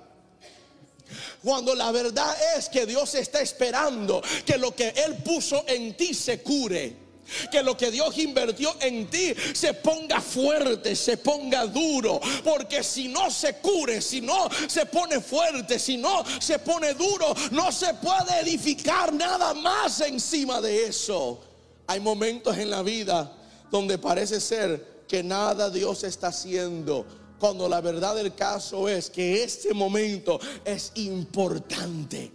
Cuando 1.42 1.74
la 1.74 1.90
verdad 1.90 2.36
es 2.56 2.68
que 2.68 2.86
Dios 2.86 3.16
está 3.16 3.40
esperando 3.40 4.22
que 4.44 4.58
lo 4.58 4.76
que 4.76 4.90
Él 4.90 5.16
puso 5.24 5.64
en 5.66 5.96
ti 5.96 6.14
se 6.14 6.40
cure. 6.40 7.05
Que 7.50 7.62
lo 7.62 7.76
que 7.76 7.90
Dios 7.90 8.16
invirtió 8.18 8.74
en 8.80 9.08
ti 9.08 9.34
se 9.52 9.74
ponga 9.74 10.20
fuerte, 10.20 10.94
se 10.96 11.16
ponga 11.16 11.66
duro. 11.66 12.20
Porque 12.44 12.82
si 12.82 13.08
no 13.08 13.30
se 13.30 13.56
cure, 13.56 14.00
si 14.00 14.20
no 14.20 14.48
se 14.68 14.86
pone 14.86 15.20
fuerte, 15.20 15.78
si 15.78 15.96
no 15.96 16.24
se 16.40 16.58
pone 16.58 16.94
duro, 16.94 17.34
no 17.50 17.72
se 17.72 17.94
puede 17.94 18.40
edificar 18.40 19.12
nada 19.12 19.54
más 19.54 20.00
encima 20.00 20.60
de 20.60 20.86
eso. 20.86 21.40
Hay 21.86 22.00
momentos 22.00 22.56
en 22.58 22.70
la 22.70 22.82
vida 22.82 23.32
donde 23.70 23.98
parece 23.98 24.40
ser 24.40 25.04
que 25.08 25.22
nada 25.22 25.70
Dios 25.70 26.04
está 26.04 26.28
haciendo 26.28 27.06
cuando 27.38 27.68
la 27.68 27.80
verdad 27.80 28.16
del 28.16 28.34
caso 28.34 28.88
es 28.88 29.10
que 29.10 29.42
este 29.42 29.74
momento 29.74 30.40
es 30.64 30.92
importante. 30.96 32.32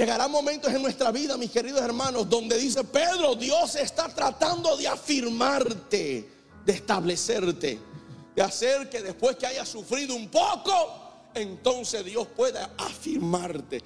Llegarán 0.00 0.30
momentos 0.30 0.72
en 0.72 0.80
nuestra 0.80 1.12
vida, 1.12 1.36
mis 1.36 1.50
queridos 1.50 1.82
hermanos, 1.82 2.26
donde 2.26 2.56
dice 2.56 2.82
Pedro, 2.84 3.34
Dios 3.34 3.74
está 3.74 4.08
tratando 4.08 4.74
de 4.78 4.88
afirmarte, 4.88 6.26
de 6.64 6.72
establecerte, 6.72 7.78
de 8.34 8.42
hacer 8.42 8.88
que 8.88 9.02
después 9.02 9.36
que 9.36 9.46
hayas 9.46 9.68
sufrido 9.68 10.16
un 10.16 10.30
poco, 10.30 10.72
entonces 11.34 12.02
Dios 12.02 12.26
pueda 12.34 12.72
afirmarte. 12.78 13.82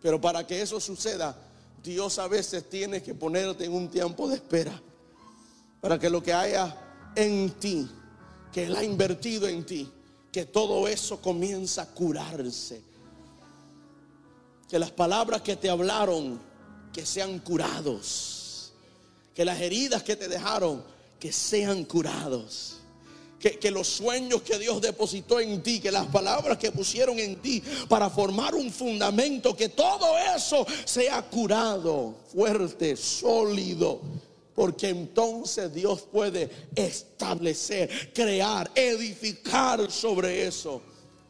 Pero 0.00 0.20
para 0.20 0.46
que 0.46 0.62
eso 0.62 0.78
suceda, 0.78 1.36
Dios 1.82 2.20
a 2.20 2.28
veces 2.28 2.70
tiene 2.70 3.02
que 3.02 3.12
ponerte 3.12 3.64
en 3.64 3.72
un 3.72 3.90
tiempo 3.90 4.28
de 4.28 4.36
espera, 4.36 4.80
para 5.80 5.98
que 5.98 6.08
lo 6.08 6.22
que 6.22 6.32
haya 6.32 7.12
en 7.16 7.50
ti 7.58 7.90
que 8.52 8.66
Él 8.66 8.76
ha 8.76 8.84
invertido 8.84 9.48
en 9.48 9.66
ti, 9.66 9.90
que 10.30 10.46
todo 10.46 10.86
eso 10.86 11.20
comienza 11.20 11.82
a 11.82 11.86
curarse. 11.86 12.85
Que 14.68 14.78
las 14.78 14.90
palabras 14.90 15.42
que 15.42 15.56
te 15.56 15.70
hablaron, 15.70 16.40
que 16.92 17.06
sean 17.06 17.38
curados. 17.38 18.72
Que 19.34 19.44
las 19.44 19.60
heridas 19.60 20.02
que 20.02 20.16
te 20.16 20.28
dejaron, 20.28 20.82
que 21.20 21.32
sean 21.32 21.84
curados. 21.84 22.78
Que, 23.38 23.58
que, 23.58 23.70
los 23.70 23.86
sueños 23.86 24.42
que 24.42 24.58
Dios 24.58 24.80
depositó 24.80 25.38
en 25.38 25.62
ti, 25.62 25.78
que 25.78 25.92
las 25.92 26.06
palabras 26.06 26.56
que 26.56 26.72
pusieron 26.72 27.18
en 27.18 27.36
ti 27.42 27.62
para 27.88 28.08
formar 28.08 28.54
un 28.54 28.72
fundamento, 28.72 29.54
que 29.54 29.68
todo 29.68 30.16
eso 30.34 30.66
sea 30.84 31.22
curado, 31.22 32.14
fuerte, 32.32 32.96
sólido 32.96 34.00
porque 34.56 34.88
entonces 34.88 35.72
Dios 35.72 36.08
puede 36.10 36.50
establecer, 36.74 38.10
crear, 38.14 38.70
edificar 38.74 39.92
sobre 39.92 40.46
eso. 40.46 40.80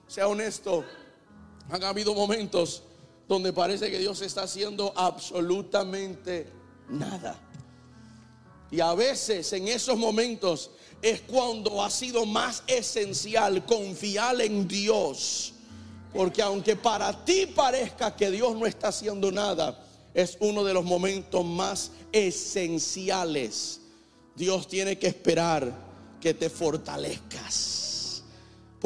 Sea 0.06 0.28
honesto, 0.28 0.84
han 1.68 1.82
habido 1.82 2.14
momentos 2.14 2.84
donde 3.28 3.52
parece 3.52 3.90
que 3.90 3.98
Dios 3.98 4.20
está 4.22 4.42
haciendo 4.42 4.92
absolutamente 4.96 6.48
nada. 6.88 7.38
Y 8.70 8.80
a 8.80 8.94
veces 8.94 9.52
en 9.52 9.68
esos 9.68 9.96
momentos 9.96 10.70
es 11.02 11.20
cuando 11.22 11.82
ha 11.82 11.90
sido 11.90 12.26
más 12.26 12.62
esencial 12.66 13.64
confiar 13.64 14.40
en 14.40 14.66
Dios. 14.66 15.52
Porque 16.12 16.42
aunque 16.42 16.76
para 16.76 17.24
ti 17.24 17.46
parezca 17.46 18.14
que 18.16 18.30
Dios 18.30 18.56
no 18.56 18.66
está 18.66 18.88
haciendo 18.88 19.30
nada, 19.30 19.84
es 20.14 20.36
uno 20.40 20.64
de 20.64 20.74
los 20.74 20.84
momentos 20.84 21.44
más 21.44 21.90
esenciales 22.12 23.80
Dios 24.36 24.68
tiene 24.68 24.98
que 24.98 25.06
esperar 25.06 25.72
que 26.20 26.34
te 26.34 26.50
fortalezcas. 26.50 27.85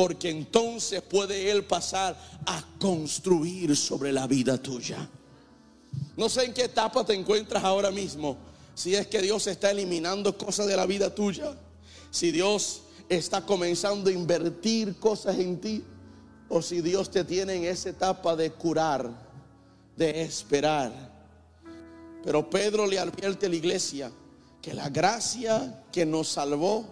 Porque 0.00 0.30
entonces 0.30 1.02
puede 1.02 1.50
Él 1.50 1.62
pasar 1.64 2.18
a 2.46 2.64
construir 2.78 3.76
sobre 3.76 4.10
la 4.10 4.26
vida 4.26 4.56
tuya. 4.56 5.06
No 6.16 6.30
sé 6.30 6.46
en 6.46 6.54
qué 6.54 6.64
etapa 6.64 7.04
te 7.04 7.12
encuentras 7.12 7.62
ahora 7.62 7.90
mismo. 7.90 8.38
Si 8.74 8.94
es 8.94 9.08
que 9.08 9.20
Dios 9.20 9.46
está 9.46 9.72
eliminando 9.72 10.38
cosas 10.38 10.68
de 10.68 10.74
la 10.74 10.86
vida 10.86 11.14
tuya. 11.14 11.54
Si 12.10 12.30
Dios 12.30 12.80
está 13.10 13.44
comenzando 13.44 14.08
a 14.08 14.12
invertir 14.14 14.98
cosas 14.98 15.38
en 15.38 15.60
ti. 15.60 15.84
O 16.48 16.62
si 16.62 16.80
Dios 16.80 17.10
te 17.10 17.22
tiene 17.22 17.56
en 17.56 17.64
esa 17.64 17.90
etapa 17.90 18.34
de 18.34 18.52
curar, 18.52 19.10
de 19.98 20.22
esperar. 20.22 20.94
Pero 22.24 22.48
Pedro 22.48 22.86
le 22.86 22.98
advierte 22.98 23.44
a 23.44 23.48
la 23.50 23.56
iglesia 23.56 24.10
que 24.62 24.72
la 24.72 24.88
gracia 24.88 25.84
que 25.92 26.06
nos 26.06 26.28
salvó 26.28 26.86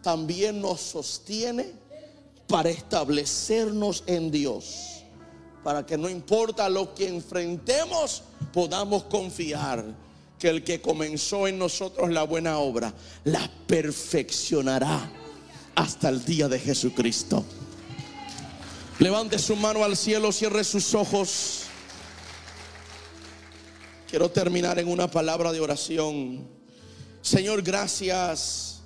también 0.00 0.62
nos 0.62 0.80
sostiene 0.80 1.82
para 2.46 2.70
establecernos 2.70 4.04
en 4.06 4.30
Dios. 4.30 5.04
Para 5.64 5.86
que 5.86 5.96
no 5.96 6.08
importa 6.08 6.68
lo 6.68 6.94
que 6.94 7.08
enfrentemos, 7.08 8.22
podamos 8.52 9.04
confiar 9.04 9.84
que 10.38 10.48
el 10.48 10.64
que 10.64 10.80
comenzó 10.80 11.46
en 11.46 11.58
nosotros 11.58 12.10
la 12.10 12.24
buena 12.24 12.58
obra, 12.58 12.92
la 13.24 13.48
perfeccionará 13.66 15.10
hasta 15.76 16.08
el 16.08 16.24
día 16.24 16.48
de 16.48 16.58
Jesucristo. 16.58 17.44
Levante 18.98 19.38
su 19.38 19.54
mano 19.54 19.84
al 19.84 19.96
cielo, 19.96 20.32
cierre 20.32 20.64
sus 20.64 20.94
ojos. 20.94 21.62
Quiero 24.10 24.30
terminar 24.30 24.78
en 24.80 24.88
una 24.88 25.08
palabra 25.08 25.52
de 25.52 25.60
oración. 25.60 26.46
Señor, 27.22 27.62
gracias 27.62 28.82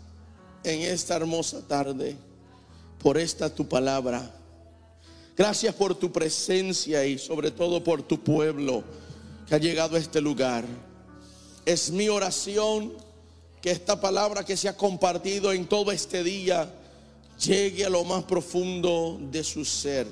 en 0.62 0.82
esta 0.82 1.16
hermosa 1.16 1.66
tarde 1.66 2.16
por 2.98 3.18
esta 3.18 3.54
tu 3.54 3.68
palabra. 3.68 4.34
Gracias 5.36 5.74
por 5.74 5.94
tu 5.94 6.10
presencia 6.10 7.04
y 7.04 7.18
sobre 7.18 7.50
todo 7.50 7.84
por 7.84 8.02
tu 8.02 8.22
pueblo 8.22 8.82
que 9.46 9.54
ha 9.54 9.58
llegado 9.58 9.96
a 9.96 9.98
este 9.98 10.20
lugar. 10.20 10.64
Es 11.64 11.90
mi 11.90 12.08
oración 12.08 12.92
que 13.60 13.70
esta 13.70 14.00
palabra 14.00 14.44
que 14.44 14.56
se 14.56 14.68
ha 14.68 14.76
compartido 14.76 15.52
en 15.52 15.66
todo 15.66 15.92
este 15.92 16.22
día 16.22 16.72
llegue 17.44 17.84
a 17.84 17.90
lo 17.90 18.04
más 18.04 18.24
profundo 18.24 19.18
de 19.30 19.44
su 19.44 19.64
ser, 19.64 20.06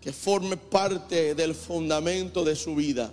que 0.00 0.12
forme 0.12 0.56
parte 0.56 1.34
del 1.34 1.54
fundamento 1.54 2.44
de 2.44 2.56
su 2.56 2.74
vida 2.74 3.12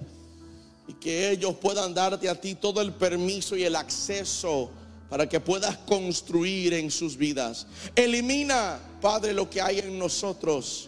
y 0.88 0.94
que 0.94 1.32
ellos 1.32 1.56
puedan 1.56 1.94
darte 1.94 2.30
a 2.30 2.40
ti 2.40 2.56
todo 2.56 2.82
el 2.82 2.94
permiso 2.94 3.56
y 3.56 3.64
el 3.64 3.76
acceso 3.76 4.72
para 5.12 5.28
que 5.28 5.42
puedas 5.42 5.76
construir 5.80 6.74
en 6.74 6.90
sus 6.90 7.18
vidas. 7.18 7.68
Elimina, 7.98 8.80
Padre, 9.02 9.34
lo 9.34 9.50
que 9.50 9.62
hay 9.62 9.80
en 9.80 10.00
nosotros, 10.00 10.88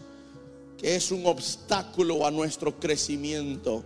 que 0.77 0.95
es 0.95 1.11
un 1.11 1.25
obstáculo 1.25 2.25
a 2.25 2.31
nuestro 2.31 2.79
crecimiento. 2.79 3.83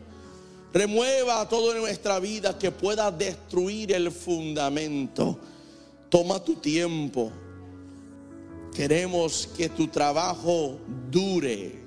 Remueva 0.71 1.49
todo 1.49 1.71
en 1.71 1.79
nuestra 1.79 2.19
vida 2.19 2.55
que 2.55 2.69
pueda 2.69 3.09
destruir 3.09 3.91
el 3.93 4.11
fundamento. 4.11 5.39
Toma 6.07 6.39
tu 6.43 6.57
tiempo. 6.57 7.31
Queremos 8.75 9.49
que 9.57 9.69
tu 9.69 9.87
trabajo 9.87 10.77
dure, 11.09 11.83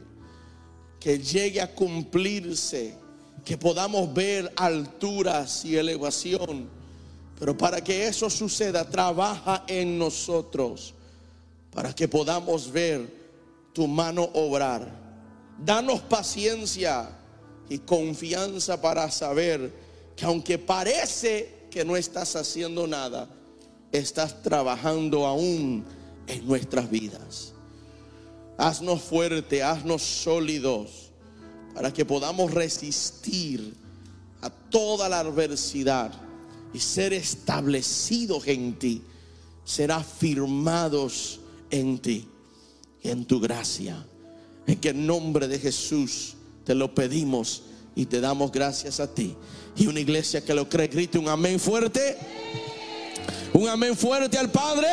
que 0.98 1.20
llegue 1.20 1.60
a 1.60 1.72
cumplirse, 1.72 2.96
que 3.44 3.56
podamos 3.56 4.12
ver 4.12 4.52
alturas 4.56 5.64
y 5.64 5.76
elevación. 5.76 6.79
Pero 7.40 7.56
para 7.56 7.82
que 7.82 8.06
eso 8.06 8.28
suceda, 8.28 8.84
trabaja 8.84 9.64
en 9.66 9.98
nosotros, 9.98 10.92
para 11.72 11.94
que 11.94 12.06
podamos 12.06 12.70
ver 12.70 13.10
tu 13.72 13.88
mano 13.88 14.28
obrar. 14.34 14.86
Danos 15.58 16.00
paciencia 16.02 17.08
y 17.70 17.78
confianza 17.78 18.78
para 18.78 19.10
saber 19.10 19.72
que 20.14 20.26
aunque 20.26 20.58
parece 20.58 21.66
que 21.70 21.82
no 21.82 21.96
estás 21.96 22.36
haciendo 22.36 22.86
nada, 22.86 23.26
estás 23.90 24.42
trabajando 24.42 25.26
aún 25.26 25.86
en 26.26 26.46
nuestras 26.46 26.90
vidas. 26.90 27.54
Haznos 28.58 29.00
fuerte, 29.00 29.62
haznos 29.62 30.02
sólidos 30.02 31.10
para 31.74 31.90
que 31.90 32.04
podamos 32.04 32.50
resistir 32.50 33.74
a 34.42 34.50
toda 34.50 35.08
la 35.08 35.20
adversidad 35.20 36.29
y 36.72 36.78
ser 36.78 37.12
establecidos 37.12 38.46
en 38.46 38.78
ti, 38.78 39.02
ser 39.64 39.92
afirmados 39.92 41.40
en 41.70 41.98
ti 41.98 42.28
y 43.02 43.10
en 43.10 43.24
tu 43.24 43.40
gracia. 43.40 44.04
En 44.66 44.76
que 44.78 44.94
nombre 44.94 45.48
de 45.48 45.58
Jesús 45.58 46.34
te 46.64 46.74
lo 46.74 46.94
pedimos 46.94 47.62
y 47.96 48.06
te 48.06 48.20
damos 48.20 48.52
gracias 48.52 49.00
a 49.00 49.12
ti. 49.12 49.34
Y 49.76 49.86
una 49.86 50.00
iglesia 50.00 50.44
que 50.44 50.54
lo 50.54 50.68
cree, 50.68 50.88
grite 50.88 51.18
un 51.18 51.28
amén 51.28 51.58
fuerte. 51.58 52.16
Un 53.52 53.68
amén 53.68 53.96
fuerte 53.96 54.38
al 54.38 54.50
Padre. 54.50 54.86